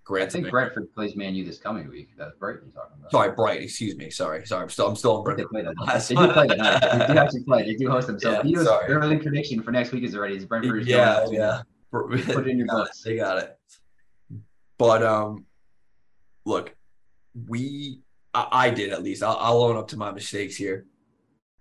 [0.03, 2.09] Grant I think Brentford plays Man U this coming week.
[2.15, 3.11] That's Brighton talking about.
[3.11, 3.63] Sorry, Bright.
[3.63, 4.11] Excuse me.
[4.11, 4.61] Sorry, sorry.
[4.61, 5.47] I'm still I'm still on Brentford.
[5.51, 6.79] They, they do play tonight.
[6.79, 7.63] they do actually play.
[7.63, 8.19] They do host them.
[8.19, 10.85] So yeah, Vito's early prediction for next week is already is Brentford.
[10.85, 11.61] Yeah, yeah.
[11.91, 13.01] Put it in your books.
[13.01, 13.57] They got it.
[14.77, 15.45] But um,
[16.45, 16.75] look,
[17.47, 18.01] we
[18.35, 19.23] I, I did at least.
[19.23, 20.85] I'll, I'll own up to my mistakes here.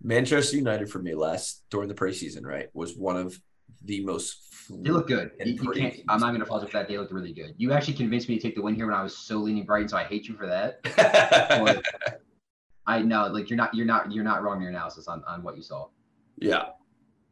[0.04, 3.40] Manchester United for me last during the preseason, right, was one of
[3.82, 4.42] the most.
[4.68, 5.30] They look good.
[5.44, 6.88] You, you can't, I'm not going to fault for that.
[6.88, 7.54] They looked really good.
[7.56, 9.88] You actually convinced me to take the win here when I was so leaning Brighton,
[9.88, 11.82] so I hate you for that.
[12.86, 15.42] I know, like you're not, you're not, you're not wrong in your analysis on on
[15.42, 15.86] what you saw.
[16.36, 16.66] Yeah,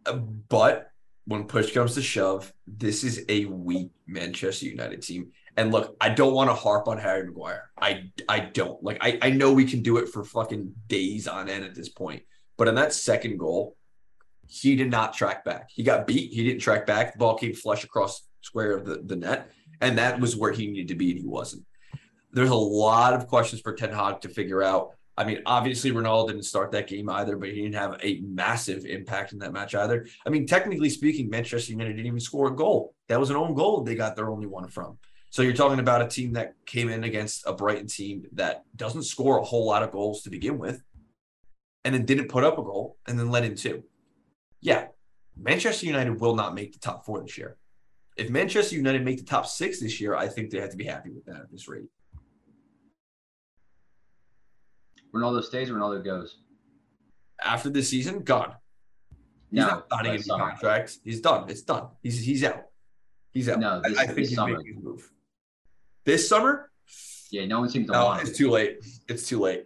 [0.06, 0.90] uh, but
[1.26, 5.30] when push comes to shove, this is a weak Manchester United team.
[5.58, 7.70] And look, I don't want to harp on Harry Maguire.
[7.78, 8.82] I I don't.
[8.82, 11.90] Like I, I know we can do it for fucking days on end at this
[11.90, 12.22] point.
[12.56, 13.76] But in that second goal,
[14.46, 15.70] he did not track back.
[15.72, 16.32] He got beat.
[16.32, 17.12] He didn't track back.
[17.12, 19.50] The ball came flush across square of the, the net.
[19.80, 21.64] And that was where he needed to be, and he wasn't.
[22.32, 24.90] There's a lot of questions for Ten Hag to figure out.
[25.16, 28.86] I mean, obviously, Ronaldo didn't start that game either, but he didn't have a massive
[28.86, 30.06] impact in that match either.
[30.24, 32.94] I mean, technically speaking, Manchester United didn't even score a goal.
[33.08, 34.98] That was an own goal they got their only one from.
[35.28, 39.04] So you're talking about a team that came in against a Brighton team that doesn't
[39.04, 40.82] score a whole lot of goals to begin with,
[41.84, 43.82] and then didn't put up a goal and then let in two
[44.62, 44.86] yeah,
[45.36, 47.56] Manchester United will not make the top four this year.
[48.16, 50.84] If Manchester United make the top six this year, I think they have to be
[50.84, 51.88] happy with that at this rate.
[55.14, 56.38] Ronaldo stays, Ronaldo goes.
[57.42, 58.54] After this season, gone.
[59.50, 61.00] He's no, not signing any contracts.
[61.04, 61.50] He's done.
[61.50, 61.88] It's done.
[62.02, 62.62] He's he's out.
[63.32, 63.58] He's out.
[63.58, 64.56] No, this, I, I think he's summer.
[64.56, 65.10] making a move.
[66.04, 66.70] This summer?
[67.30, 68.26] Yeah, no one seems to no, want.
[68.26, 68.78] It's too late.
[69.08, 69.64] It's too late.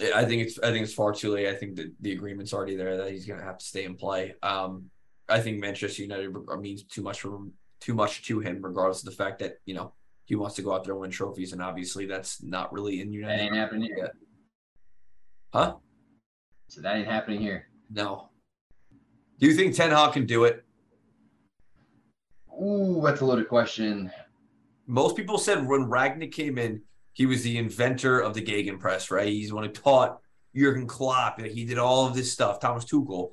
[0.00, 1.48] I think it's I think it's far too late.
[1.48, 3.98] I think that the agreement's already there that he's going to have to stay and
[3.98, 4.34] play.
[4.42, 4.90] Um,
[5.28, 9.16] I think Manchester United means too much him, too much to him, regardless of the
[9.16, 9.92] fact that you know
[10.24, 13.12] he wants to go out there and win trophies, and obviously that's not really in
[13.12, 13.38] United.
[13.38, 14.12] That ain't happening here.
[15.52, 15.74] Huh?
[16.68, 17.66] So that ain't happening here.
[17.90, 18.30] No.
[19.38, 20.64] Do you think Ten Hag can do it?
[22.62, 24.10] Ooh, that's a loaded question.
[24.86, 26.80] Most people said when Rangnick came in,
[27.12, 29.28] he was the inventor of the Gegenpress, right?
[29.28, 30.20] He's the one who taught
[30.54, 31.40] Jurgen Klopp.
[31.40, 33.32] He did all of this stuff, Thomas Tuchel.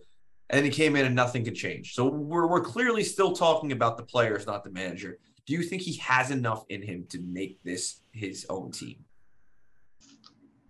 [0.50, 1.94] And he came in and nothing could change.
[1.94, 5.20] So we're, we're clearly still talking about the players, not the manager.
[5.46, 9.06] Do you think he has enough in him to make this his own team?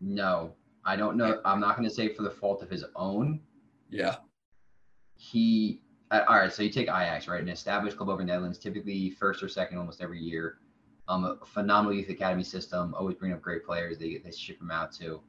[0.01, 0.53] No,
[0.85, 1.39] I don't know.
[1.45, 3.39] I'm not going to say for the fault of his own.
[3.89, 4.17] Yeah.
[5.15, 5.81] He,
[6.11, 7.41] uh, all right, so you take Ajax, right?
[7.41, 10.59] An established club over the Netherlands, typically first or second almost every year.
[11.09, 13.97] Um, a phenomenal youth academy system, always bring up great players.
[13.97, 15.19] They, they ship them out to.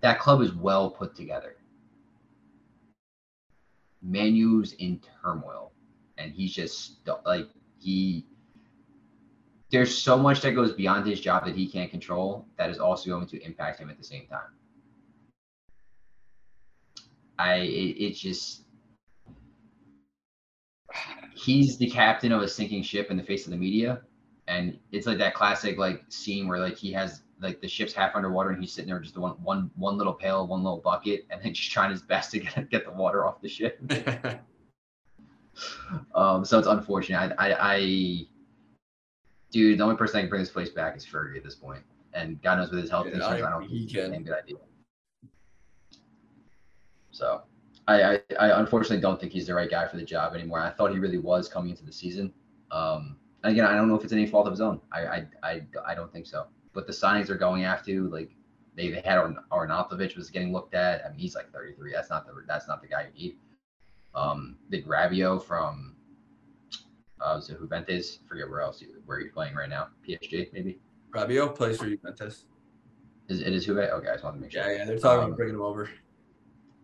[0.00, 1.56] That club is well put together.
[4.02, 5.70] Manu's in turmoil,
[6.18, 7.48] and he's just like
[7.78, 8.26] he.
[9.70, 13.10] There's so much that goes beyond his job that he can't control that is also
[13.10, 14.50] going to impact him at the same time.
[17.38, 18.62] I it, it's just
[21.34, 24.02] he's the captain of a sinking ship in the face of the media,
[24.48, 28.14] and it's like that classic like scene where like he has like the ship's half
[28.14, 31.42] underwater and he's sitting there just one one one little pail, one little bucket, and
[31.42, 33.80] then just trying his best to get get the water off the ship.
[36.14, 37.34] um, so it's unfortunate.
[37.38, 38.26] I, I, I,
[39.50, 41.82] dude, the only person that can bring this place back is Fergie at this point,
[42.14, 44.14] and God knows with his health Yeah, issues, I- I don't think it's can.
[44.14, 44.56] a good idea.
[47.10, 47.42] So,
[47.88, 50.60] I, I, I unfortunately don't think he's the right guy for the job anymore.
[50.60, 52.32] I thought he really was coming into the season.
[52.70, 54.80] Um, again, I don't know if it's any fault of his own.
[54.92, 56.46] I, I, I, I don't think so.
[56.72, 58.30] But the signings they're going after, like
[58.76, 61.04] they, had Arn- Arnautovic was getting looked at.
[61.04, 61.92] I mean, he's like 33.
[61.92, 63.36] That's not the that's not the guy you need.
[64.14, 65.96] Um, the Gravio from
[67.20, 68.18] uh, was it Juventus?
[68.28, 69.88] Forget where else he, where he's playing right now.
[70.06, 70.78] PSG maybe.
[71.10, 72.44] Rabiot plays for Juventus.
[73.28, 73.78] Is it is Juve?
[73.78, 74.62] Okay, I just wanted to make sure.
[74.62, 75.88] Yeah, yeah, they're talking Um, about bringing him over.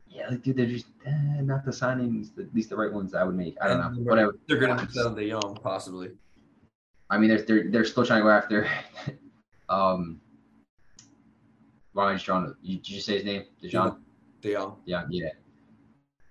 [0.09, 3.25] Yeah, like, dude, they're just eh, not the signings, at least the right ones I
[3.25, 3.57] would make.
[3.63, 3.87] I don't know.
[3.87, 4.37] And Whatever.
[4.47, 6.11] They're going to sell the young, possibly.
[7.13, 8.67] I mean, they're they're, they're still trying to go after.
[9.69, 10.19] um,
[11.93, 12.55] Ryan Strong.
[12.63, 13.45] You, did you say his name?
[13.63, 13.99] Dejan?
[14.41, 14.77] De Jong.
[14.87, 15.29] Yeah, yeah.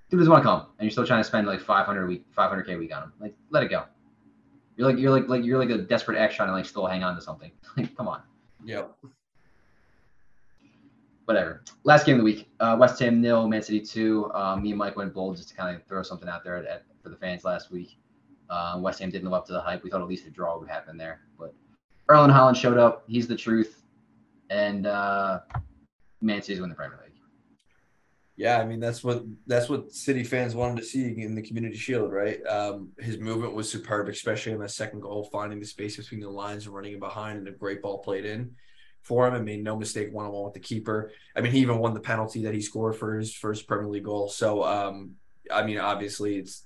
[0.10, 2.26] Dude doesn't want to come, and you're still trying to spend like 500 a week,
[2.36, 3.14] 500k a week on him.
[3.20, 3.84] Like, let it go.
[4.76, 7.04] You're like you're like like you're like a desperate ex trying to like still hang
[7.04, 7.52] on to something.
[7.78, 8.22] Like, come on.
[8.66, 8.92] Yep.
[11.26, 11.64] Whatever.
[11.84, 12.50] Last game of the week.
[12.60, 14.32] Uh, West Ham nil, Man City two.
[14.34, 16.66] Uh, me and Mike went bold just to kind of throw something out there at,
[16.66, 17.98] at, for the fans last week.
[18.52, 19.84] Uh, West Ham didn't live up to the hype.
[19.84, 21.54] We thought at least a draw would happen there, but
[22.10, 23.04] Erling Haaland showed up.
[23.08, 23.82] He's the truth,
[24.50, 25.40] and uh,
[26.22, 27.12] Man City's win the Premier League.
[28.36, 31.78] Yeah, I mean that's what that's what City fans wanted to see in the Community
[31.78, 32.46] Shield, right?
[32.48, 36.30] Um, his movement was superb, especially in that second goal, finding the space between the
[36.30, 38.56] lines and running in behind, and a great ball played in
[39.02, 39.36] for him.
[39.36, 41.12] and made no mistake one on one with the keeper.
[41.36, 44.06] I mean, he even won the penalty that he scored for his first Premier League
[44.06, 44.28] goal.
[44.28, 45.16] So, um,
[45.52, 46.66] I mean, obviously, it's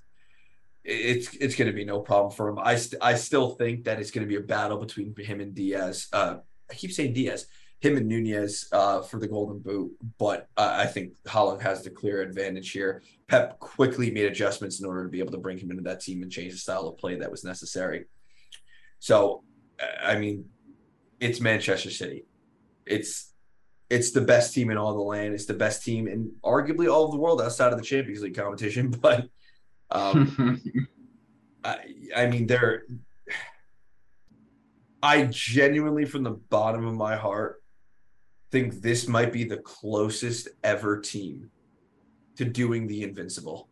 [0.86, 2.58] it's it's going to be no problem for him.
[2.58, 5.54] I st- I still think that it's going to be a battle between him and
[5.54, 6.06] Diaz.
[6.12, 6.36] Uh,
[6.70, 7.46] I keep saying Diaz,
[7.80, 11.90] him and Nunez uh, for the Golden Boot, but uh, I think Haaland has the
[11.90, 13.02] clear advantage here.
[13.26, 16.22] Pep quickly made adjustments in order to be able to bring him into that team
[16.22, 18.04] and change the style of play that was necessary.
[19.00, 19.42] So,
[20.02, 20.46] I mean,
[21.18, 22.26] it's Manchester City.
[22.86, 23.32] It's
[23.90, 25.34] it's the best team in all the land.
[25.34, 28.36] It's the best team in arguably all of the world outside of the Champions League
[28.36, 28.90] competition.
[29.00, 29.28] But
[29.90, 30.60] um,
[31.64, 31.78] I,
[32.14, 32.84] I mean, they're.
[35.02, 37.62] I genuinely, from the bottom of my heart,
[38.50, 41.50] think this might be the closest ever team
[42.36, 43.68] to doing the invincible.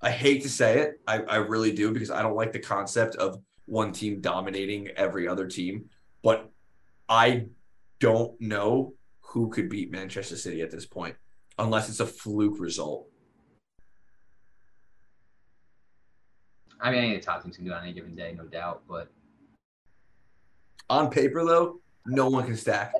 [0.00, 3.14] I hate to say it, I, I really do because I don't like the concept
[3.16, 5.84] of one team dominating every other team,
[6.22, 6.50] but
[7.08, 7.46] I
[8.00, 11.14] don't know who could beat Manchester City at this point
[11.58, 13.08] unless it's a fluke result.
[16.80, 18.44] I mean, any of the top teams can do it on any given day, no
[18.44, 18.82] doubt.
[18.88, 19.08] But
[20.90, 22.92] On paper, though, no one can stack.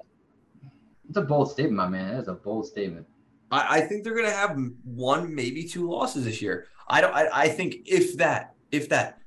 [1.09, 2.15] it's a bold statement, my man.
[2.15, 3.07] That's a bold statement.
[3.51, 6.67] I, I think they're going to have one, maybe two losses this year.
[6.89, 7.13] I don't.
[7.15, 9.19] I, I think if that, if that.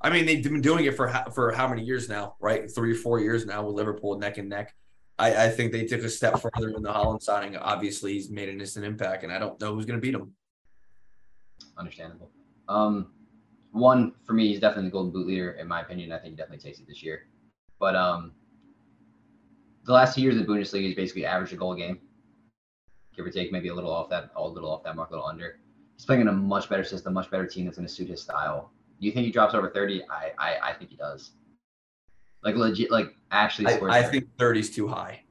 [0.00, 2.70] I mean, they've been doing it for how, for how many years now, right?
[2.70, 4.74] Three or four years now with Liverpool neck and neck.
[5.18, 7.56] I, I think they took a step further in the Haaland signing.
[7.56, 10.32] Obviously, he's made an instant impact, and I don't know who's going to beat him.
[11.78, 12.30] Understandable.
[12.68, 13.12] Um,
[13.72, 16.12] one for me, he's definitely the golden boot leader in my opinion.
[16.12, 17.26] I think he definitely takes it this year.
[17.78, 18.32] But um,
[19.84, 21.98] the last two years in the Bundesliga, he's basically averaged a goal a game.
[23.16, 25.26] give or take, maybe a little off that, a little off that mark, a little
[25.26, 25.58] under.
[25.96, 28.22] He's playing in a much better system, much better team that's going to suit his
[28.22, 28.72] style.
[29.00, 30.04] Do you think he drops over 30?
[30.10, 31.32] I, I, I think he does.
[32.44, 33.74] Like legit, like actually.
[33.74, 35.22] I, I think 30 is too high.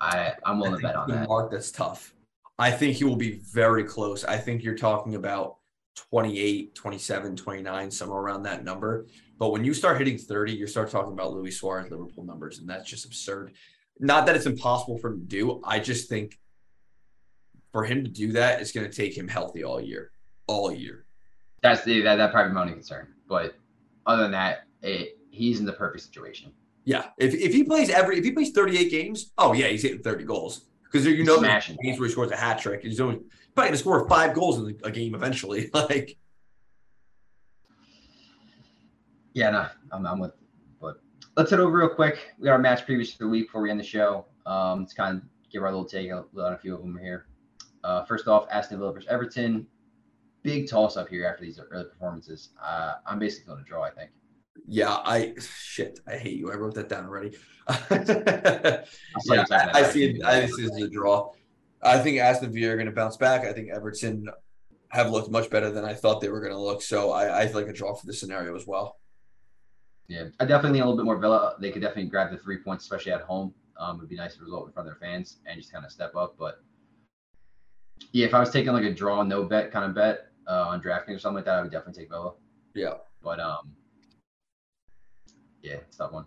[0.00, 1.28] I, I'm willing to bet on that.
[1.28, 2.14] Mark, that's tough.
[2.58, 4.24] I think he will be very close.
[4.24, 5.56] I think you're talking about
[5.96, 9.06] 28, 27, 29, somewhere around that number.
[9.38, 12.68] But when you start hitting 30, you start talking about Luis Suarez Liverpool numbers, and
[12.68, 13.52] that's just absurd.
[13.98, 15.60] Not that it's impossible for him to do.
[15.64, 16.38] I just think
[17.72, 20.10] for him to do that, it's going to take him healthy all year,
[20.46, 21.06] all year.
[21.62, 23.08] That's the that that probably my only concern.
[23.28, 23.54] But
[24.06, 26.52] other than that, it, he's in the perfect situation.
[26.84, 30.02] Yeah, if, if he plays every if he plays 38 games, oh yeah, he's hitting
[30.02, 32.82] 30 goals because you know games where he scores a hat trick.
[32.82, 33.20] He's only
[33.54, 35.70] probably going to score five goals in a game eventually.
[35.74, 36.16] like
[39.34, 40.32] Yeah, no, I'm, I'm with.
[40.80, 41.00] But
[41.36, 42.34] let's head over real quick.
[42.38, 44.26] We got our match previews for the week before we end the show.
[44.46, 47.26] Um, let's kind of give our little take on a few of them here.
[47.82, 49.66] Uh, first off, Aston Villa versus Everton.
[50.42, 52.50] Big toss up here after these early performances.
[52.62, 53.82] Uh, I'm basically going to draw.
[53.82, 54.10] I think.
[54.66, 56.00] Yeah, I shit.
[56.06, 56.50] I hate you.
[56.50, 57.36] I wrote that down already.
[57.90, 58.84] yeah,
[59.50, 60.24] I, I see it.
[60.24, 61.32] I see it as a draw.
[61.82, 63.44] I think Aston Villa are going to bounce back.
[63.44, 64.26] I think Everton
[64.88, 66.82] have looked much better than I thought they were going to look.
[66.82, 68.96] So I, I feel like a draw for this scenario as well.
[70.08, 71.56] Yeah, I definitely a little bit more Villa.
[71.60, 73.54] They could definitely grab the three points, especially at home.
[73.78, 75.90] Um, it'd be nice to result in front of their fans and just kind of
[75.90, 76.36] step up.
[76.38, 76.60] But
[78.12, 80.80] yeah, if I was taking like a draw, no bet kind of bet uh, on
[80.80, 82.32] DraftKings or something like that, I would definitely take Villa.
[82.74, 82.94] Yeah.
[83.22, 83.72] But um,
[85.64, 86.26] yeah, it's that one.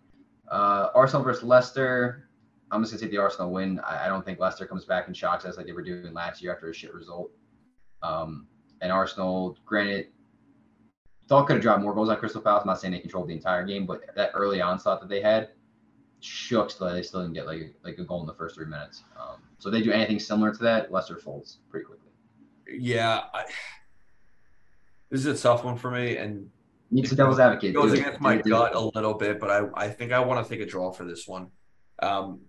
[0.52, 2.28] Uh, Arsenal versus Leicester.
[2.72, 3.80] I'm just gonna take the Arsenal win.
[3.80, 6.42] I, I, don't think Leicester comes back and shocks us like they were doing last
[6.42, 7.32] year after a shit result.
[8.02, 8.48] Um,
[8.82, 10.08] and Arsenal, granted,
[11.30, 12.62] thought could have dropped more goals on Crystal Palace.
[12.64, 15.50] I'm not saying they controlled the entire game, but that early onslaught that they had
[16.20, 19.04] shook so they still didn't get like like a goal in the first three minutes.
[19.20, 22.10] Um, so they do anything similar to that, Leicester folds pretty quickly.
[22.70, 23.46] Yeah, I,
[25.10, 26.50] this is a tough one for me, and
[26.92, 27.74] needs a devil's advocate.
[27.74, 30.62] Goes against my gut a little bit, but I I think I want to take
[30.62, 31.48] a draw for this one.
[32.02, 32.42] Um,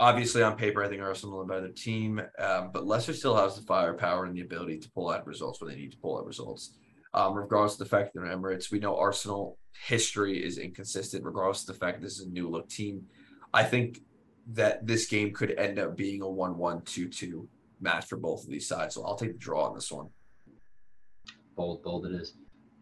[0.00, 3.56] obviously, on paper, I think Arsenal are a better team, um, but Leicester still has
[3.56, 6.26] the firepower and the ability to pull out results when they need to pull out
[6.26, 6.76] results
[7.14, 8.70] um, regardless of the fact that they're Emirates.
[8.70, 9.56] We know Arsenal
[9.86, 13.06] history is inconsistent, regardless of the fact this is a new look team.
[13.52, 14.00] I think
[14.52, 17.48] that this game could end up being a 1 1 2 2
[17.80, 18.96] match for both of these sides.
[18.96, 20.08] So I'll take the draw on this one.
[21.56, 22.34] Bold, bold it is.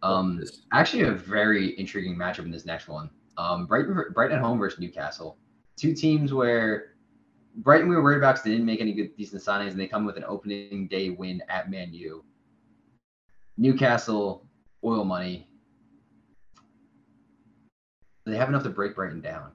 [0.03, 0.43] Um,
[0.73, 3.09] actually, a very intriguing matchup in this next one.
[3.37, 5.37] Um, Brighton, Brighton at home versus Newcastle.
[5.77, 6.93] Two teams where
[7.55, 9.87] Brighton we were worried about because they didn't make any good decent signings, and they
[9.87, 12.23] come with an opening day win at Man U.
[13.57, 14.45] Newcastle,
[14.83, 15.47] oil money.
[18.25, 19.51] They have enough to break Brighton down.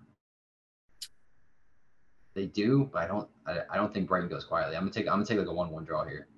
[2.35, 3.29] They do, but I don't.
[3.47, 4.77] I, I don't think Brighton goes quietly.
[4.77, 5.07] I'm gonna take.
[5.07, 6.29] I'm gonna take like a one-one draw here.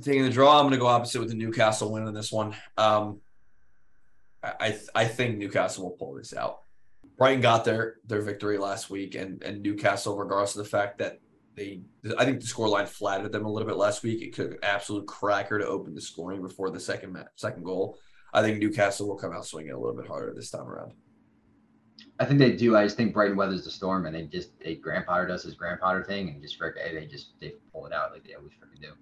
[0.00, 0.58] taking the draw.
[0.58, 2.54] I'm gonna go opposite with the Newcastle win in this one.
[2.78, 3.20] Um,
[4.42, 6.60] I I think Newcastle will pull this out.
[7.18, 11.20] Brighton got their their victory last week, and and Newcastle, regardless of the fact that
[11.54, 11.82] they
[12.18, 14.22] I think the scoreline flattered them a little bit last week.
[14.22, 17.98] It took an absolute cracker to open the scoring before the second second goal.
[18.32, 20.92] I think Newcastle will come out swinging a little bit harder this time around.
[22.18, 22.76] I think they do.
[22.76, 25.54] I just think Brighton weathers the storm, and they just they Graham Potter does his
[25.54, 28.52] Graham Potter thing, and just freak, they just they pull it out like they always
[28.52, 28.92] freaking do.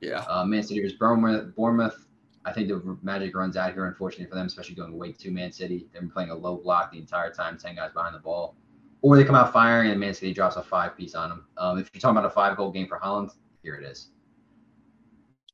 [0.00, 0.24] Yeah.
[0.28, 1.54] Uh, Man City versus Bournemouth.
[1.56, 2.06] Bournemouth.
[2.44, 5.50] I think the magic runs out here, unfortunately for them, especially going away to Man
[5.50, 5.88] City.
[5.92, 8.56] They've been playing a low block the entire time, ten guys behind the ball
[9.04, 11.46] or they come out firing and Man City drops a five piece on them.
[11.58, 13.32] Um, if you're talking about a five goal game for Haaland,
[13.62, 14.08] here it is.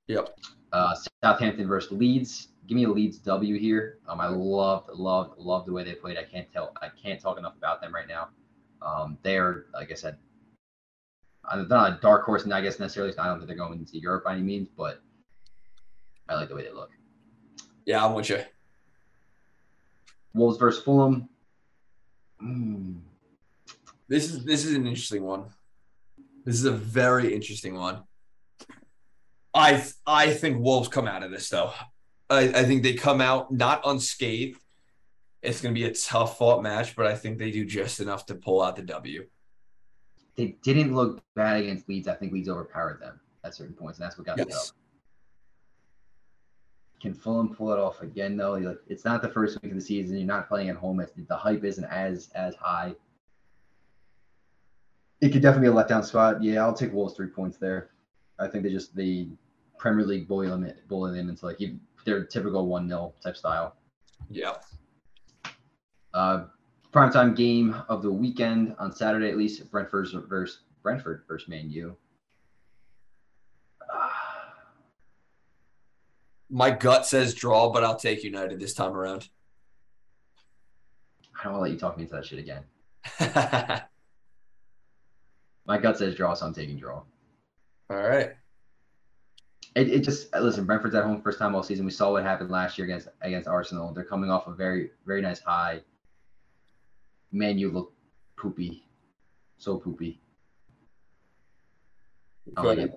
[0.06, 0.38] Yep.
[0.72, 2.50] Uh, Southampton versus Leeds.
[2.68, 3.98] Give me a Leeds W here.
[4.08, 6.16] Um, I loved, loved, loved the way they played.
[6.16, 8.28] I can't tell, I can't talk enough about them right now.
[8.82, 10.16] Um, they are, like I said,
[11.52, 13.18] they're not a dark horse, and I guess necessarily.
[13.18, 15.02] I don't think they're going into Europe by any means, but
[16.30, 16.90] I like the way they look.
[17.84, 18.40] Yeah, I'm with you.
[20.32, 21.28] Wolves versus Fulham.
[22.42, 23.00] Mm.
[24.08, 25.46] This is this is an interesting one.
[26.44, 28.04] This is a very interesting one.
[29.52, 31.72] I I think Wolves come out of this though.
[32.30, 34.60] I, I think they come out not unscathed.
[35.42, 38.26] It's going to be a tough fought match, but I think they do just enough
[38.26, 39.26] to pull out the W.
[40.36, 42.06] They didn't look bad against Leeds.
[42.06, 44.70] I think Leeds overpowered them at certain points, and that's what got yes.
[44.70, 44.76] up.
[47.00, 48.52] Can Fulham pull it off again though?
[48.52, 50.16] Like, it's not the first week of the season.
[50.16, 51.04] You're not playing at home.
[51.16, 52.94] the hype isn't as as high
[55.20, 56.42] it could definitely be a letdown spot.
[56.42, 57.90] Yeah, I'll take Wolves three points there.
[58.38, 59.28] I think they just the
[59.78, 61.60] Premier League bully them, bully them into like
[62.04, 63.76] their typical one 0 type style.
[64.30, 64.54] Yeah.
[66.14, 66.44] Uh,
[66.92, 69.70] primetime game of the weekend on Saturday at least.
[69.70, 71.96] Brentford versus Brentford versus Man U.
[76.50, 79.28] My gut says draw, but I'll take United this time around.
[81.38, 82.64] I don't want to let you talk me into that shit again.
[85.66, 87.02] My gut says draw, so I'm taking draw.
[87.88, 88.32] All right.
[89.76, 90.64] It, it just listen.
[90.64, 91.84] Brentford's at home first time all season.
[91.84, 93.92] We saw what happened last year against against Arsenal.
[93.92, 95.80] They're coming off a very very nice high.
[97.30, 97.92] Man, you look
[98.36, 98.84] poopy,
[99.58, 100.20] so poopy.
[102.56, 102.92] I oh, like it.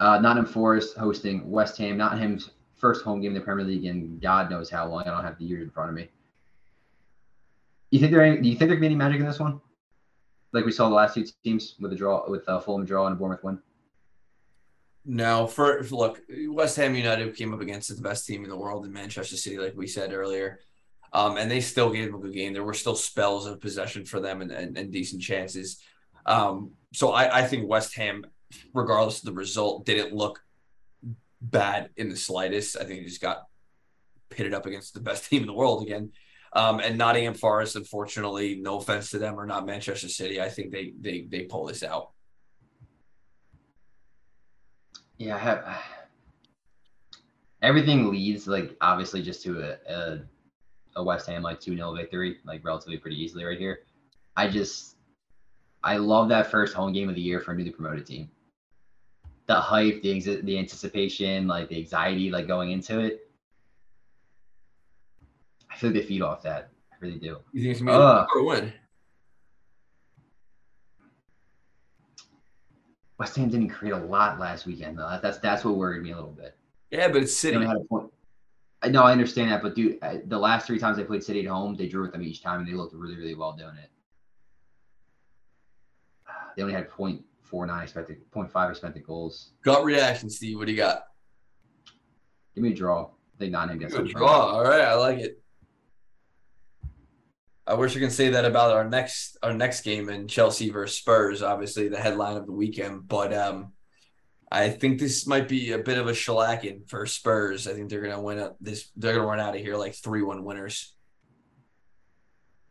[0.00, 1.96] Uh, Nottingham Forest hosting West Ham.
[1.96, 5.02] Nottingham's first home game in the Premier League in God knows how long.
[5.02, 6.08] I don't have the years in front of me.
[7.90, 8.22] You think there?
[8.22, 9.60] Any, do you think there could be any magic in this one?
[10.52, 13.14] Like we saw the last two teams with a draw, with a Fulham draw and
[13.14, 13.58] a Bournemouth win.
[15.04, 18.84] No, for look, West Ham United came up against the best team in the world
[18.84, 20.60] in Manchester City, like we said earlier.
[21.12, 22.52] Um, and they still gave them a good game.
[22.52, 25.82] There were still spells of possession for them and, and, and decent chances.
[26.24, 28.24] Um, so I, I think West Ham,
[28.74, 30.42] regardless of the result, didn't look
[31.40, 32.76] bad in the slightest.
[32.76, 33.46] I think he just got
[34.30, 36.12] pitted up against the best team in the world again.
[36.54, 40.40] Um, and Nottingham Forest, unfortunately, no offense to them, or not Manchester City.
[40.40, 42.10] I think they they they pull this out.
[45.16, 45.82] Yeah, I have.
[47.62, 50.18] Everything leads like obviously just to a, a,
[50.96, 53.80] a West Ham like two 0 victory, like relatively pretty easily right here.
[54.36, 54.96] I just
[55.82, 58.30] I love that first home game of the year for a newly promoted team.
[59.46, 63.28] The hype, the the anticipation, like the anxiety, like going into it.
[65.70, 66.70] I feel like they feed off that.
[66.92, 67.38] I really do.
[67.52, 68.72] You think it's gonna be uh, a win?
[73.18, 75.18] West Ham didn't create a lot last weekend though.
[75.22, 76.56] That's that's what worried me a little bit.
[76.90, 77.58] Yeah, but it's City.
[77.58, 78.12] They had a point.
[78.90, 81.76] No, I understand that, but dude, the last three times they played City at home,
[81.76, 83.90] they drew with them each time, and they looked really, really well doing it.
[86.56, 86.90] They only had
[87.52, 89.52] 0.49 expected, 0.5 expected goals.
[89.62, 90.58] Gut reaction, Steve.
[90.58, 91.04] What do you got?
[92.54, 93.04] Give me a draw.
[93.04, 94.54] I think Nottingham gets a draw.
[94.54, 95.42] All right, I like it.
[97.66, 100.98] I wish I could say that about our next our next game in Chelsea versus
[100.98, 101.42] Spurs.
[101.42, 103.72] Obviously, the headline of the weekend, but um,
[104.50, 107.66] I think this might be a bit of a shellacking for Spurs.
[107.68, 108.90] I think they're gonna win up this.
[108.96, 110.94] They're gonna run out of here like three one winners.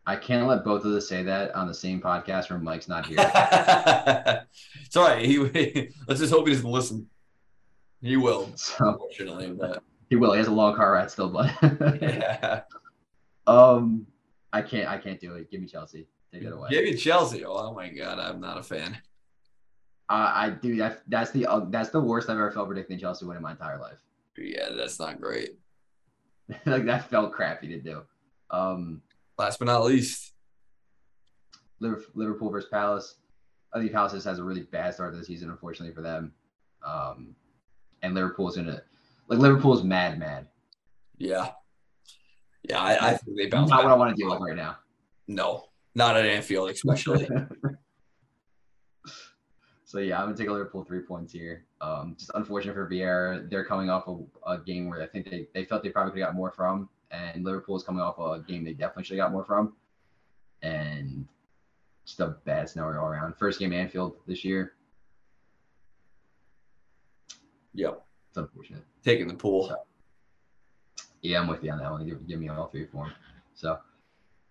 [0.06, 3.06] I can't let both of us say that on the same podcast where Mike's not
[3.06, 3.18] here.
[4.90, 5.56] Sorry, right.
[5.56, 7.08] He, let's just hope he doesn't listen.
[8.02, 8.52] He will.
[8.58, 10.32] So, unfortunately, but he will.
[10.34, 11.54] He has a long car ride still, but
[12.02, 12.62] yeah.
[13.46, 14.08] Um,
[14.52, 14.90] I can't.
[14.90, 15.52] I can't do it.
[15.52, 16.08] Give me Chelsea.
[16.34, 16.70] Take it away.
[16.70, 17.46] Give me Chelsea.
[17.46, 18.98] Oh my god, I'm not a fan.
[20.10, 20.76] Uh, I do.
[20.78, 23.52] That, that's the uh, that's the worst I've ever felt predicting Chelsea win in my
[23.52, 24.00] entire life.
[24.38, 25.58] Yeah, that's not great.
[26.66, 28.02] like that felt crappy to do.
[28.50, 29.02] Um,
[29.42, 30.34] Last but not least,
[31.80, 33.16] Liverpool versus Palace.
[33.74, 36.32] I think Palace has a really bad start to the season, unfortunately for them.
[36.86, 37.36] Um,
[38.04, 38.86] and Liverpool's in it.
[39.28, 40.48] Like Liverpool's mad, mad.
[41.18, 41.50] Yeah,
[42.70, 43.72] yeah, I, I think they bounce.
[43.72, 43.86] Not back.
[43.86, 44.78] what I want to deal with right now.
[45.28, 47.28] No, not at Anfield, especially.
[49.86, 51.66] so yeah, I'm gonna take a Liverpool three points here.
[51.82, 53.50] Um, just unfortunate for Vieira.
[53.50, 56.20] They're coming off a, a game where I think they, they felt they probably could
[56.20, 59.26] have got more from, and Liverpool is coming off a game they definitely should have
[59.26, 59.74] got more from,
[60.62, 61.28] and
[62.06, 63.36] just a bad scenario all around.
[63.38, 64.74] First game Anfield this year.
[67.74, 68.84] Yep, it's unfortunate.
[69.04, 69.68] Taking the pool.
[69.68, 69.76] So,
[71.22, 72.06] yeah, I'm with you on that one.
[72.06, 73.14] Give, give me all three for him.
[73.54, 73.78] So, I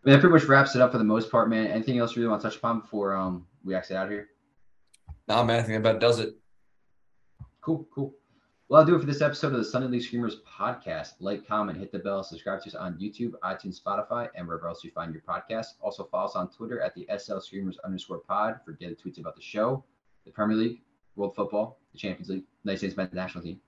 [0.04, 1.66] mean, that pretty much wraps it up for the most part, man.
[1.66, 4.28] Anything else you really want to touch upon before um we exit out of here?
[5.28, 5.61] Nah, man.
[5.61, 6.36] I think about does it.
[7.61, 8.14] Cool, cool.
[8.70, 11.14] Well, I'll do it for this episode of the Sunday League Screamers podcast.
[11.18, 14.84] Like, comment, hit the bell, subscribe to us on YouTube, iTunes, Spotify, and wherever else
[14.84, 15.70] you find your podcast.
[15.80, 19.34] Also, follow us on Twitter at the SL Screamers underscore pod for daily tweets about
[19.34, 19.82] the show,
[20.24, 20.82] the Premier League,
[21.16, 23.60] World Football, the Champions League, United States men's national team.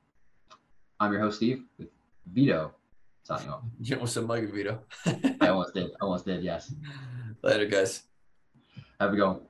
[1.00, 1.88] I'm your host, Steve, with
[2.32, 2.72] Vito
[3.24, 3.62] signing off.
[3.80, 4.82] You almost said Mike Vito.
[5.40, 5.90] I almost did.
[6.00, 6.72] I almost did, yes.
[7.42, 8.04] Later, guys.
[9.00, 9.40] Have a good one.